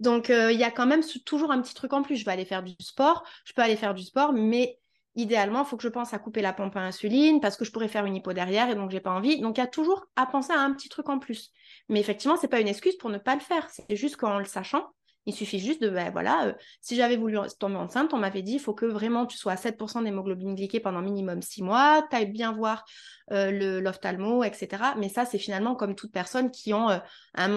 [0.00, 2.16] Donc, euh, il y a quand même toujours un petit truc en plus.
[2.16, 3.22] Je vais aller faire du sport.
[3.44, 4.78] Je peux aller faire du sport, mais
[5.18, 7.72] idéalement, il faut que je pense à couper la pompe à insuline parce que je
[7.72, 9.40] pourrais faire une hypo derrière et donc j'ai pas envie.
[9.40, 11.52] Donc il y a toujours à penser à un petit truc en plus.
[11.88, 13.68] Mais effectivement, c'est pas une excuse pour ne pas le faire.
[13.68, 14.86] C'est juste qu'en le sachant,
[15.26, 18.54] il suffit juste de, ben voilà, euh, si j'avais voulu tomber enceinte, on m'avait dit,
[18.54, 22.16] il faut que vraiment tu sois à 7% d'hémoglobine glyquée pendant minimum 6 mois, tu
[22.16, 22.84] ailles bien voir
[23.32, 24.94] euh, l'ophtalmo, etc.
[24.96, 26.98] Mais ça, c'est finalement comme toute personne qui ont, euh,
[27.34, 27.48] un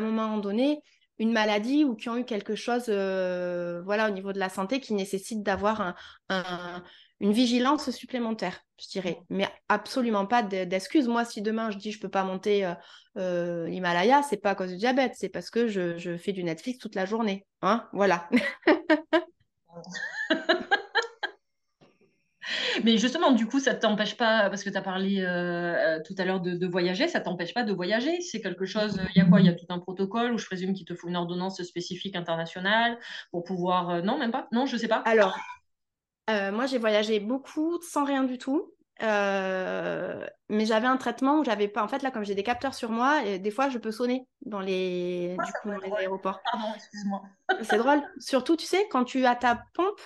[0.00, 0.82] moment donné,
[1.20, 4.80] une maladie ou qui ont eu quelque chose euh, voilà, au niveau de la santé
[4.80, 5.94] qui nécessite d'avoir
[7.20, 9.20] une vigilance supplémentaire, je dirais.
[9.28, 11.06] Mais absolument pas d'excuses.
[11.06, 12.72] Moi, si demain je dis je peux pas monter euh,
[13.18, 16.42] euh, l'Himalaya, c'est pas à cause du diabète, c'est parce que je, je, fais du
[16.42, 17.46] Netflix toute la journée.
[17.60, 18.28] Hein voilà.
[22.84, 26.00] Mais justement, du coup, ça ne t'empêche pas, parce que tu as parlé euh, euh,
[26.04, 28.20] tout à l'heure de, voyager, ça ne t'empêche pas de voyager.
[28.20, 29.40] C'est quelque chose, il y a quoi?
[29.40, 32.16] Il y a tout un protocole où je présume qu'il te faut une ordonnance spécifique
[32.16, 32.98] internationale
[33.30, 33.90] pour pouvoir.
[33.90, 34.48] Euh, non, même pas?
[34.52, 35.02] Non, je ne sais pas.
[35.06, 35.36] Alors,
[36.28, 38.72] moi, j'ai voyagé beaucoup sans rien du tout.
[39.00, 41.82] mais j'avais un traitement où j'avais pas.
[41.82, 44.26] En fait, là, comme j'ai des capteurs sur moi, et des fois, je peux sonner
[44.46, 46.40] dans les, du coup, dans les aéroports.
[46.50, 47.22] Pardon, excuse-moi.
[47.62, 48.02] C'est drôle.
[48.18, 50.00] Surtout, tu sais, quand tu as ta pompe,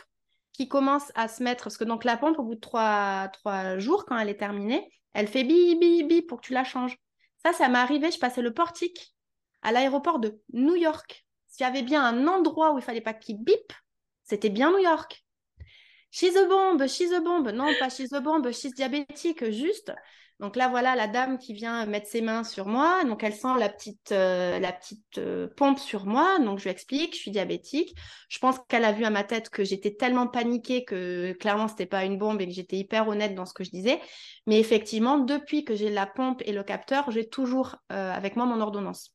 [0.55, 3.78] qui commence à se mettre, parce que donc la pompe, au bout de trois, trois
[3.78, 6.96] jours, quand elle est terminée, elle fait bi, bi, bi pour que tu la changes.
[7.44, 9.14] Ça, ça m'est arrivé, je passais le portique
[9.62, 11.26] à l'aéroport de New York.
[11.48, 13.72] S'il y avait bien un endroit où il fallait pas qu'il bip,
[14.22, 15.24] c'était bien New York.
[16.11, 17.50] She's a bomb, she's a bomb.
[17.50, 19.92] Non, pas she's a bomb, she's diabétique, juste.
[20.41, 23.05] Donc là, voilà la dame qui vient mettre ses mains sur moi.
[23.05, 24.61] Donc elle sent la petite, euh,
[25.18, 26.39] euh, pompe sur moi.
[26.41, 27.95] Donc je lui explique, je suis diabétique.
[28.28, 31.87] Je pense qu'elle a vu à ma tête que j'étais tellement paniquée que clairement c'était
[31.87, 34.01] pas une bombe et que j'étais hyper honnête dans ce que je disais.
[34.47, 38.45] Mais effectivement, depuis que j'ai la pompe et le capteur, j'ai toujours euh, avec moi
[38.45, 39.12] mon ordonnance.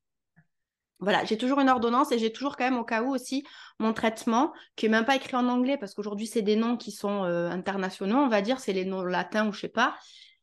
[1.01, 3.45] Voilà, j'ai toujours une ordonnance et j'ai toujours quand même au cas où aussi
[3.79, 6.91] mon traitement qui est même pas écrit en anglais parce qu'aujourd'hui c'est des noms qui
[6.91, 9.95] sont internationaux, on va dire, c'est les noms latins ou je sais pas.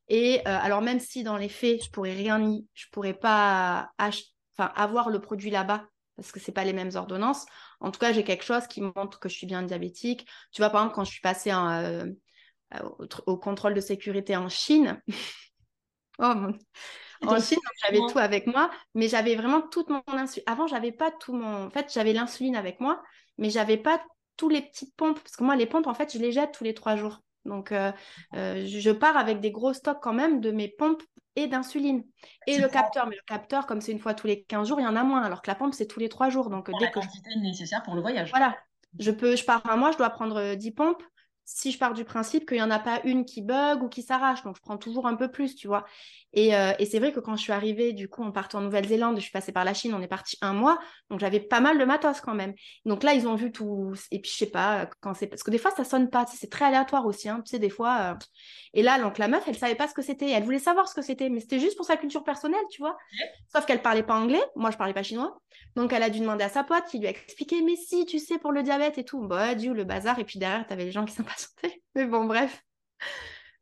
[0.08, 3.90] Et euh, alors même si dans les faits, je pourrais rien y, je pourrais pas
[3.98, 5.86] enfin, avoir le produit là-bas
[6.16, 7.46] parce que c'est pas les mêmes ordonnances.
[7.80, 10.26] En tout cas, j'ai quelque chose qui montre que je suis bien diabétique.
[10.50, 12.10] Tu vois, par exemple, quand je suis passée euh,
[13.26, 15.00] au, contrôle de sécurité en Chine,
[16.18, 16.34] oh,
[17.22, 20.44] en Chine, j'avais tout avec moi, mais j'avais vraiment toute mon insuline.
[20.46, 21.66] Avant, j'avais pas tout mon.
[21.66, 23.02] En fait, j'avais l'insuline avec moi,
[23.36, 24.02] mais j'avais pas
[24.36, 26.64] tous les petites pompes parce que moi, les pompes, en fait, je les jette tous
[26.64, 27.20] les trois jours.
[27.46, 27.92] Donc, euh,
[28.34, 31.02] euh, je pars avec des gros stocks quand même de mes pompes
[31.34, 32.04] et d'insuline.
[32.46, 34.84] Et le capteur, mais le capteur, comme c'est une fois tous les 15 jours, il
[34.84, 36.50] y en a moins, alors que la pompe, c'est tous les 3 jours.
[36.50, 38.30] Donc, dès la que quantité nécessaire pour le voyage.
[38.30, 38.56] Voilà.
[38.98, 41.02] Je, peux, je pars un mois, je dois prendre 10 pompes
[41.46, 44.02] si je pars du principe qu'il n'y en a pas une qui bug ou qui
[44.02, 45.84] s'arrache, donc je prends toujours un peu plus, tu vois.
[46.36, 49.16] Euh, et, c'est vrai que quand je suis arrivée, du coup, on partait en Nouvelle-Zélande,
[49.16, 50.78] je suis passée par la Chine, on est parti un mois,
[51.08, 52.52] donc j'avais pas mal de matos quand même.
[52.84, 55.50] Donc là, ils ont vu tout, et puis je sais pas, quand c'est, parce que
[55.50, 58.12] des fois, ça sonne pas, c'est très aléatoire aussi, hein, tu sais, des fois.
[58.12, 58.14] Euh,
[58.74, 60.94] et là, donc la meuf, elle savait pas ce que c'était, elle voulait savoir ce
[60.94, 62.98] que c'était, mais c'était juste pour sa culture personnelle, tu vois.
[63.54, 65.38] Sauf qu'elle parlait pas anglais, moi je parlais pas chinois,
[65.76, 68.18] donc elle a dû demander à sa pote qui lui a expliqué, mais si, tu
[68.18, 70.92] sais, pour le diabète et tout, bah, du le bazar, et puis derrière, t'avais les
[70.92, 71.14] gens qui
[71.94, 72.62] Mais bon, bref.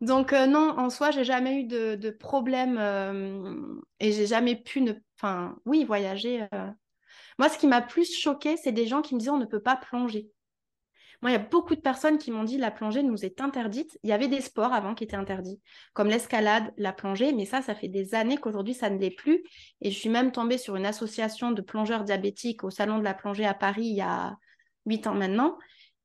[0.01, 3.55] Donc euh, non, en soi, j'ai jamais eu de, problème euh,
[4.01, 6.43] et j'ai jamais pu ne, enfin, oui, voyager.
[6.53, 6.70] Euh.
[7.39, 9.62] Moi, ce qui m'a plus choqué, c'est des gens qui me disaient on ne peut
[9.62, 10.31] pas plonger.
[11.22, 13.99] Moi, il y a beaucoup de personnes qui m'ont dit la plongée nous est interdite.
[14.03, 15.59] Il y avait des sports avant qui étaient interdits,
[15.95, 19.43] comme l'escalade, la plongée, mais ça, ça fait des années qu'aujourd'hui, ça ne l'est plus.
[19.81, 23.14] Et je suis même tombée sur une association de plongeurs diabétiques au Salon de la
[23.14, 24.37] plongée à Paris il y a
[24.85, 25.57] huit ans maintenant.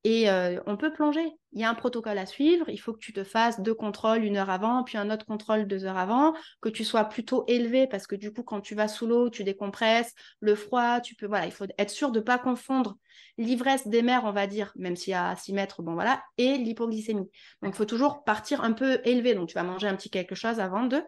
[0.06, 1.30] Et euh, on peut plonger.
[1.52, 2.70] Il y a un protocole à suivre.
[2.70, 5.68] Il faut que tu te fasses deux contrôles une heure avant, puis un autre contrôle
[5.68, 8.88] deux heures avant, que tu sois plutôt élevé parce que du coup, quand tu vas
[8.88, 11.28] sous l'eau, tu décompresses, le froid, tu peux.
[11.28, 12.98] Voilà, il faut être sûr de ne pas confondre
[13.38, 16.58] l'ivresse des mers, on va dire, même s'il y a 6 mètres, bon voilà, et
[16.58, 17.30] l'hypoglycémie.
[17.62, 19.34] Donc, il faut toujours partir un peu élevé.
[19.34, 21.02] Donc, tu vas manger un petit quelque chose avant de.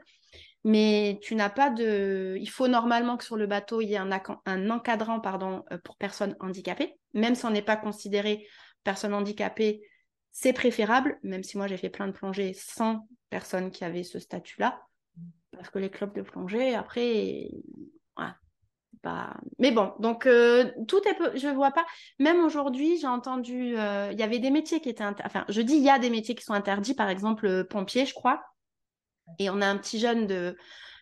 [0.63, 2.37] Mais tu n'as pas de.
[2.39, 4.09] Il faut normalement que sur le bateau, il y ait un,
[4.45, 8.45] un encadrant pardon, euh, pour personnes handicapées, même si on n'est pas considéré
[8.83, 9.81] personnes handicapées,
[10.31, 14.19] c'est préférable, même si moi j'ai fait plein de plongées sans personnes qui avaient ce
[14.19, 14.81] statut-là.
[15.51, 17.49] parce que les clubs de plongée, après,
[19.01, 19.35] pas...
[19.59, 21.85] Mais bon, donc euh, tout est, je vois pas.
[22.19, 25.75] Même aujourd'hui, j'ai entendu, euh, il y avait des métiers qui étaient, enfin, je dis
[25.75, 28.43] il y a des métiers qui sont interdits, par exemple pompier, je crois.
[29.39, 30.57] Et on a un petit jeune de,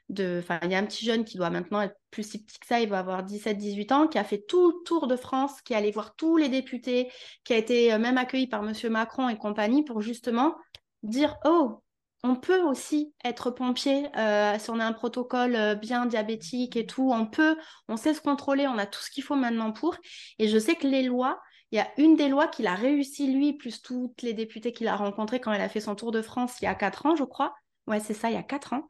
[0.09, 2.59] de, enfin, il y a un petit jeune qui doit maintenant être plus si petit
[2.59, 5.61] que ça, il va avoir 17-18 ans, qui a fait tout le tour de France,
[5.61, 7.11] qui est allé voir tous les députés,
[7.43, 10.55] qui a été euh, même accueilli par Monsieur Macron et compagnie pour justement
[11.03, 11.83] dire, oh,
[12.23, 16.85] on peut aussi être pompier euh, si on a un protocole euh, bien diabétique et
[16.85, 17.11] tout.
[17.13, 17.57] On peut,
[17.87, 19.95] on sait se contrôler, on a tout ce qu'il faut maintenant pour.
[20.39, 21.39] Et je sais que les lois,
[21.71, 24.87] il y a une des lois qu'il a réussi lui, plus toutes les députés qu'il
[24.87, 27.15] a rencontrés quand il a fait son tour de France il y a quatre ans,
[27.15, 27.53] je crois.
[27.87, 28.87] Ouais, c'est ça, il y a quatre ans.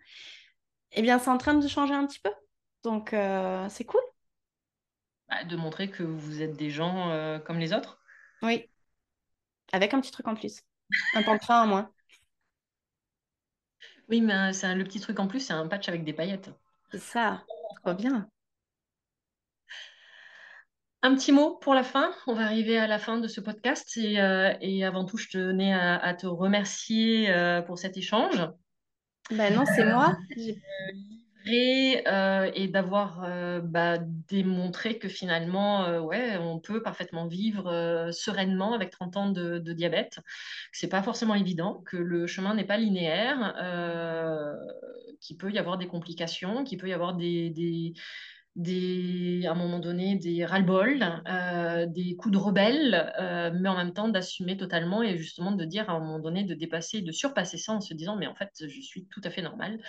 [0.92, 2.32] Eh bien, c'est en train de changer un petit peu.
[2.84, 4.02] Donc, euh, c'est cool.
[5.30, 8.00] Bah, de montrer que vous êtes des gens comme les autres.
[8.42, 8.70] Oui.
[9.72, 10.62] Avec un petit truc en plus.
[11.14, 11.92] Un de en moins.
[14.10, 16.50] Oui, mais c'est le petit truc en plus, c'est un patch avec des paillettes.
[16.92, 17.44] C'est ça,
[17.84, 18.28] trop bien.
[21.02, 22.12] Un petit mot pour la fin.
[22.28, 24.54] On va arriver à la fin de ce podcast et, euh,
[24.86, 28.42] avant tout, je tenais à, te remercier euh, pour cet échange.
[29.32, 30.18] Ben non, c'est moi.
[31.48, 38.74] Euh, et d'avoir euh, bah, démontré que finalement, euh, ouais, on peut parfaitement vivre sereinement
[38.74, 40.20] avec 30 ans de, diabète,
[40.72, 43.56] que c'est pas forcément évident, que le chemin n'est pas linéaire,
[45.20, 47.94] qu'il peut y avoir des complications, qu'il peut y avoir des,
[48.60, 53.94] à un moment donné des ras-le-bol, euh, des coups de rebelle, euh, mais en même
[53.94, 57.58] temps d'assumer totalement et justement de dire à un moment donné de dépasser, de surpasser
[57.58, 59.80] ça en se disant mais en fait je suis tout à fait normal,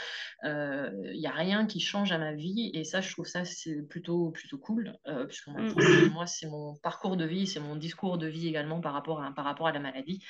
[0.45, 3.45] il euh, n'y a rien qui change à ma vie et ça je trouve ça
[3.45, 4.97] c'est plutôt plutôt cool
[5.27, 6.11] puisque mm.
[6.12, 9.35] moi c'est mon parcours de vie, c'est mon discours de vie également par rapport à
[9.35, 10.23] par rapport à la maladie.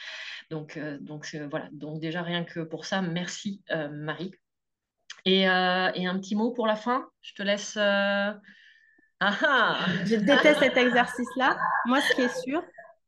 [0.50, 4.32] Donc donc voilà donc déjà rien que pour ça merci Marie
[5.26, 7.76] euh, et, un petit mot pour la fin Je te laisse.
[7.76, 8.32] Euh,
[9.20, 11.58] ah, ah Je déteste cet exercice-là.
[11.86, 12.62] Moi, ce qui est sûr,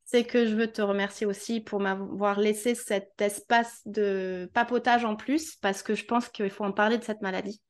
[0.05, 5.17] c'est que je veux te remercier aussi pour m'avoir laissé cet espace de papotage en
[5.17, 7.63] plus, parce que je pense qu'il faut en parler de cette maladie.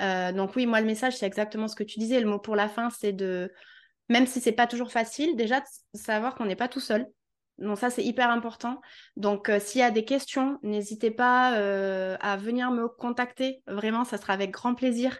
[0.00, 2.20] Euh, donc oui, moi, le message, c'est exactement ce que tu disais.
[2.20, 3.52] Le mot pour la fin, c'est de,
[4.08, 5.66] même si c'est pas toujours facile, déjà de
[5.98, 7.06] savoir qu'on n'est pas tout seul.
[7.58, 8.80] Donc ça, c'est hyper important.
[9.16, 13.62] Donc euh, s'il y a des questions, n'hésitez pas euh, à venir me contacter.
[13.66, 15.18] Vraiment, ça sera avec grand plaisir.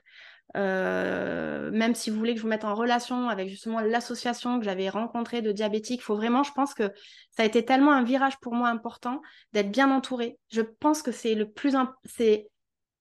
[0.56, 4.64] Euh, même si vous voulez que je vous mette en relation avec justement l'association que
[4.64, 6.92] j'avais rencontrée de diabétiques, il faut vraiment, je pense que
[7.30, 9.20] ça a été tellement un virage pour moi important
[9.52, 10.38] d'être bien entouré.
[10.52, 11.74] Je pense que c'est le plus,
[12.04, 12.48] c'est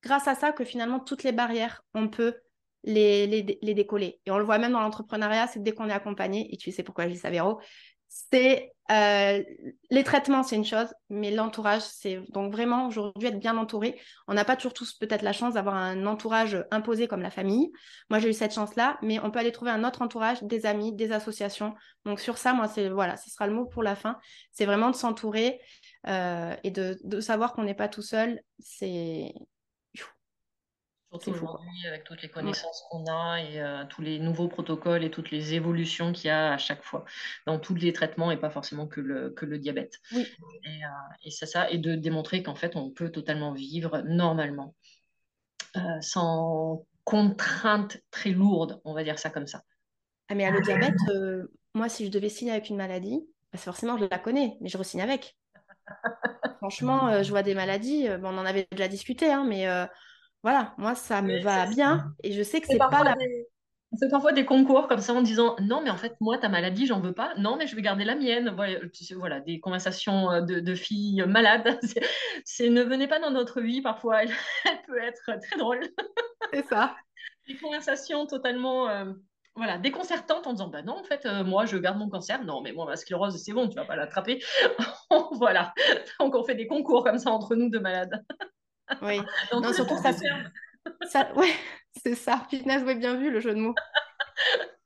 [0.04, 2.36] grâce à ça que finalement toutes les barrières, on peut
[2.84, 4.20] les, les, les décoller.
[4.26, 6.84] Et on le voit même dans l'entrepreneuriat, c'est dès qu'on est accompagné, et tu sais
[6.84, 7.60] pourquoi je dis ça, Véro,
[8.14, 9.44] c'est euh,
[9.90, 14.00] les traitements, c'est une chose, mais l'entourage, c'est donc vraiment aujourd'hui être bien entouré.
[14.28, 17.72] On n'a pas toujours tous peut-être la chance d'avoir un entourage imposé comme la famille.
[18.12, 20.94] Moi, j'ai eu cette chance-là, mais on peut aller trouver un autre entourage, des amis,
[20.94, 21.74] des associations.
[22.06, 24.20] Donc sur ça, moi, c'est voilà, ce sera le mot pour la fin.
[24.52, 25.60] C'est vraiment de s'entourer
[26.08, 28.42] euh, et de, de savoir qu'on n'est pas tout seul.
[28.60, 29.34] C'est
[31.22, 35.12] Surtout aujourd'hui, avec toutes les connaissances qu'on a et euh, tous les nouveaux protocoles et
[35.12, 37.06] toutes les évolutions qu'il y a à chaque fois
[37.46, 40.00] dans tous les traitements et pas forcément que le, que le diabète.
[40.12, 40.28] Oui.
[40.64, 40.88] Et, euh,
[41.24, 44.74] et c'est ça, et de démontrer qu'en fait, on peut totalement vivre normalement,
[45.78, 49.62] euh, sans contraintes très lourdes, on va dire ça comme ça.
[50.30, 50.96] Ah, mais à le diabète,
[51.76, 54.80] moi, si je devais signer avec une maladie, bah, forcément, je la connais, mais je
[54.80, 55.38] re-signe avec.
[56.58, 59.68] Franchement, je vois des maladies, on en avait déjà discuté, hein, mais
[60.44, 63.16] voilà, moi, ça me va bien et je sais que c'est pas la.
[63.94, 66.50] On fait parfois des concours comme ça en disant non, mais en fait, moi, ta
[66.50, 67.34] maladie, j'en veux pas.
[67.38, 68.56] Non, mais je vais garder la mienne.
[69.16, 71.80] Voilà, des conversations euh, de, filles malades.
[72.44, 73.82] C'est ne venez pas dans notre vie.
[73.82, 74.32] Parfois, elle,
[74.88, 75.82] peut être très drôle.
[76.52, 76.96] C'est ça.
[77.48, 79.14] Des conversations totalement euh,
[79.56, 82.44] voilà, déconcertantes en disant bah non, en fait, euh, moi, je garde mon cancer.
[82.44, 84.44] Non, mais moi, ma sclérose, c'est bon, tu vas pas l'attraper.
[85.34, 85.72] voilà.
[86.20, 88.26] Donc, on fait des concours comme ça entre nous de malades.
[89.02, 89.20] Oui.
[89.54, 90.12] non, surtout ça,
[91.10, 91.54] ça, ouais,
[92.04, 92.46] c'est ça.
[92.50, 93.76] Fitness, oui, bien vu le jeu de mots.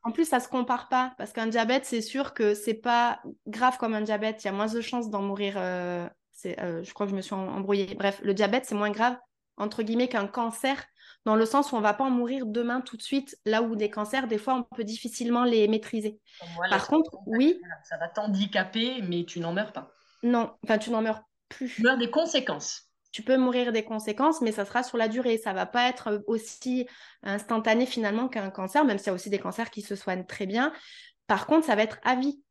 [0.03, 3.77] En plus, ça se compare pas parce qu'un diabète, c'est sûr que c'est pas grave
[3.77, 4.41] comme un diabète.
[4.41, 5.55] Il y a moins de chances d'en mourir.
[5.57, 6.07] Euh,
[6.45, 7.93] euh, je crois que je me suis embrouillée.
[7.93, 9.17] Bref, le diabète, c'est moins grave
[9.57, 10.85] entre guillemets qu'un cancer
[11.25, 13.37] dans le sens où on va pas en mourir demain tout de suite.
[13.45, 16.19] Là où des cancers, des fois, on peut difficilement les maîtriser.
[16.69, 17.59] Par contre, oui.
[17.83, 19.91] Ça va t'handicaper, mais tu n'en meurs pas.
[20.23, 21.75] Non, enfin, tu n'en meurs plus.
[21.75, 25.37] Tu meurs des conséquences tu peux mourir des conséquences, mais ça sera sur la durée.
[25.37, 26.87] Ça va pas être aussi
[27.23, 30.45] instantané finalement qu'un cancer, même s'il y a aussi des cancers qui se soignent très
[30.45, 30.73] bien.
[31.27, 32.41] Par contre, ça va être à vie.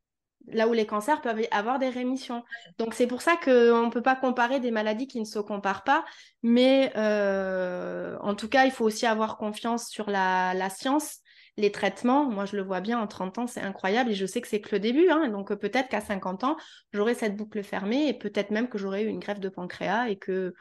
[0.49, 2.43] là où les cancers peuvent avoir des rémissions.
[2.77, 5.83] Donc c'est pour ça qu'on ne peut pas comparer des maladies qui ne se comparent
[5.83, 6.05] pas,
[6.41, 11.19] mais euh, en tout cas, il faut aussi avoir confiance sur la, science,
[11.57, 12.25] les traitements.
[12.25, 14.61] Moi, je le vois bien, en 30 ans, c'est incroyable et je sais que c'est
[14.61, 15.09] que le début.
[15.09, 15.29] Hein.
[15.29, 16.57] donc peut-être qu'à 50 ans,
[16.93, 20.17] j'aurai cette boucle fermée et peut-être même que j'aurai eu une greffe de pancréas et
[20.17, 20.53] que...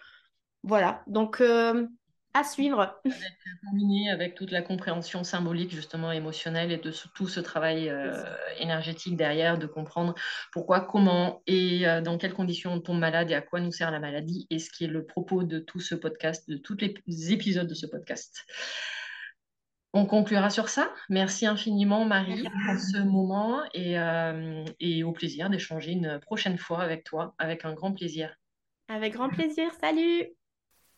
[0.63, 1.87] Voilà, donc euh,
[2.37, 3.01] à suivre.
[3.65, 8.13] Combiné avec toute la compréhension symbolique, justement émotionnelle, et de tout ce travail euh,
[8.59, 10.15] énergétique derrière, de comprendre
[10.53, 13.91] pourquoi, comment et euh, dans quelles conditions on tombe malade et à quoi nous sert
[13.91, 17.33] la maladie, et ce qui est le propos de tout ce podcast, de tous les
[17.33, 18.45] épisodes de ce podcast.
[19.97, 20.93] On conclura sur ça.
[21.09, 26.83] Merci infiniment, Marie, pour ce moment et, euh, et au plaisir d'échanger une prochaine fois
[26.83, 28.37] avec toi, avec un grand plaisir.
[28.89, 29.71] Avec grand plaisir.
[29.81, 30.27] Salut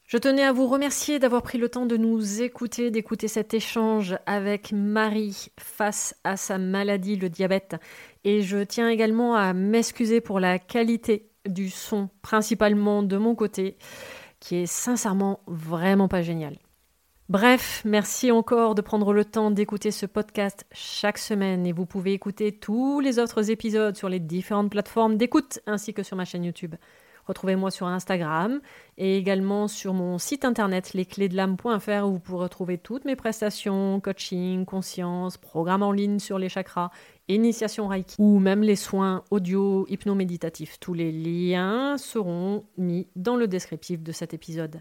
[0.05, 4.16] je tenais à vous remercier d'avoir pris le temps de nous écouter, d'écouter cet échange
[4.25, 7.77] avec Marie face à sa maladie, le diabète.
[8.25, 13.77] Et je tiens également à m'excuser pour la qualité du son, principalement de mon côté,
[14.41, 16.57] qui est sincèrement vraiment pas génial.
[17.29, 22.15] Bref, merci encore de prendre le temps d'écouter ce podcast chaque semaine et vous pouvez
[22.15, 26.45] écouter tous les autres épisodes sur les différentes plateformes d'écoute ainsi que sur ma chaîne
[26.45, 26.75] YouTube.
[27.27, 28.63] Retrouvez-moi sur Instagram
[28.97, 34.65] et également sur mon site internet lesclésdelame.fr où vous pourrez retrouver toutes mes prestations, coaching,
[34.65, 36.91] conscience, programmes en ligne sur les chakras,
[37.29, 40.81] initiation Reiki ou même les soins audio hypnoméditatifs.
[40.81, 44.81] Tous les liens seront mis dans le descriptif de cet épisode.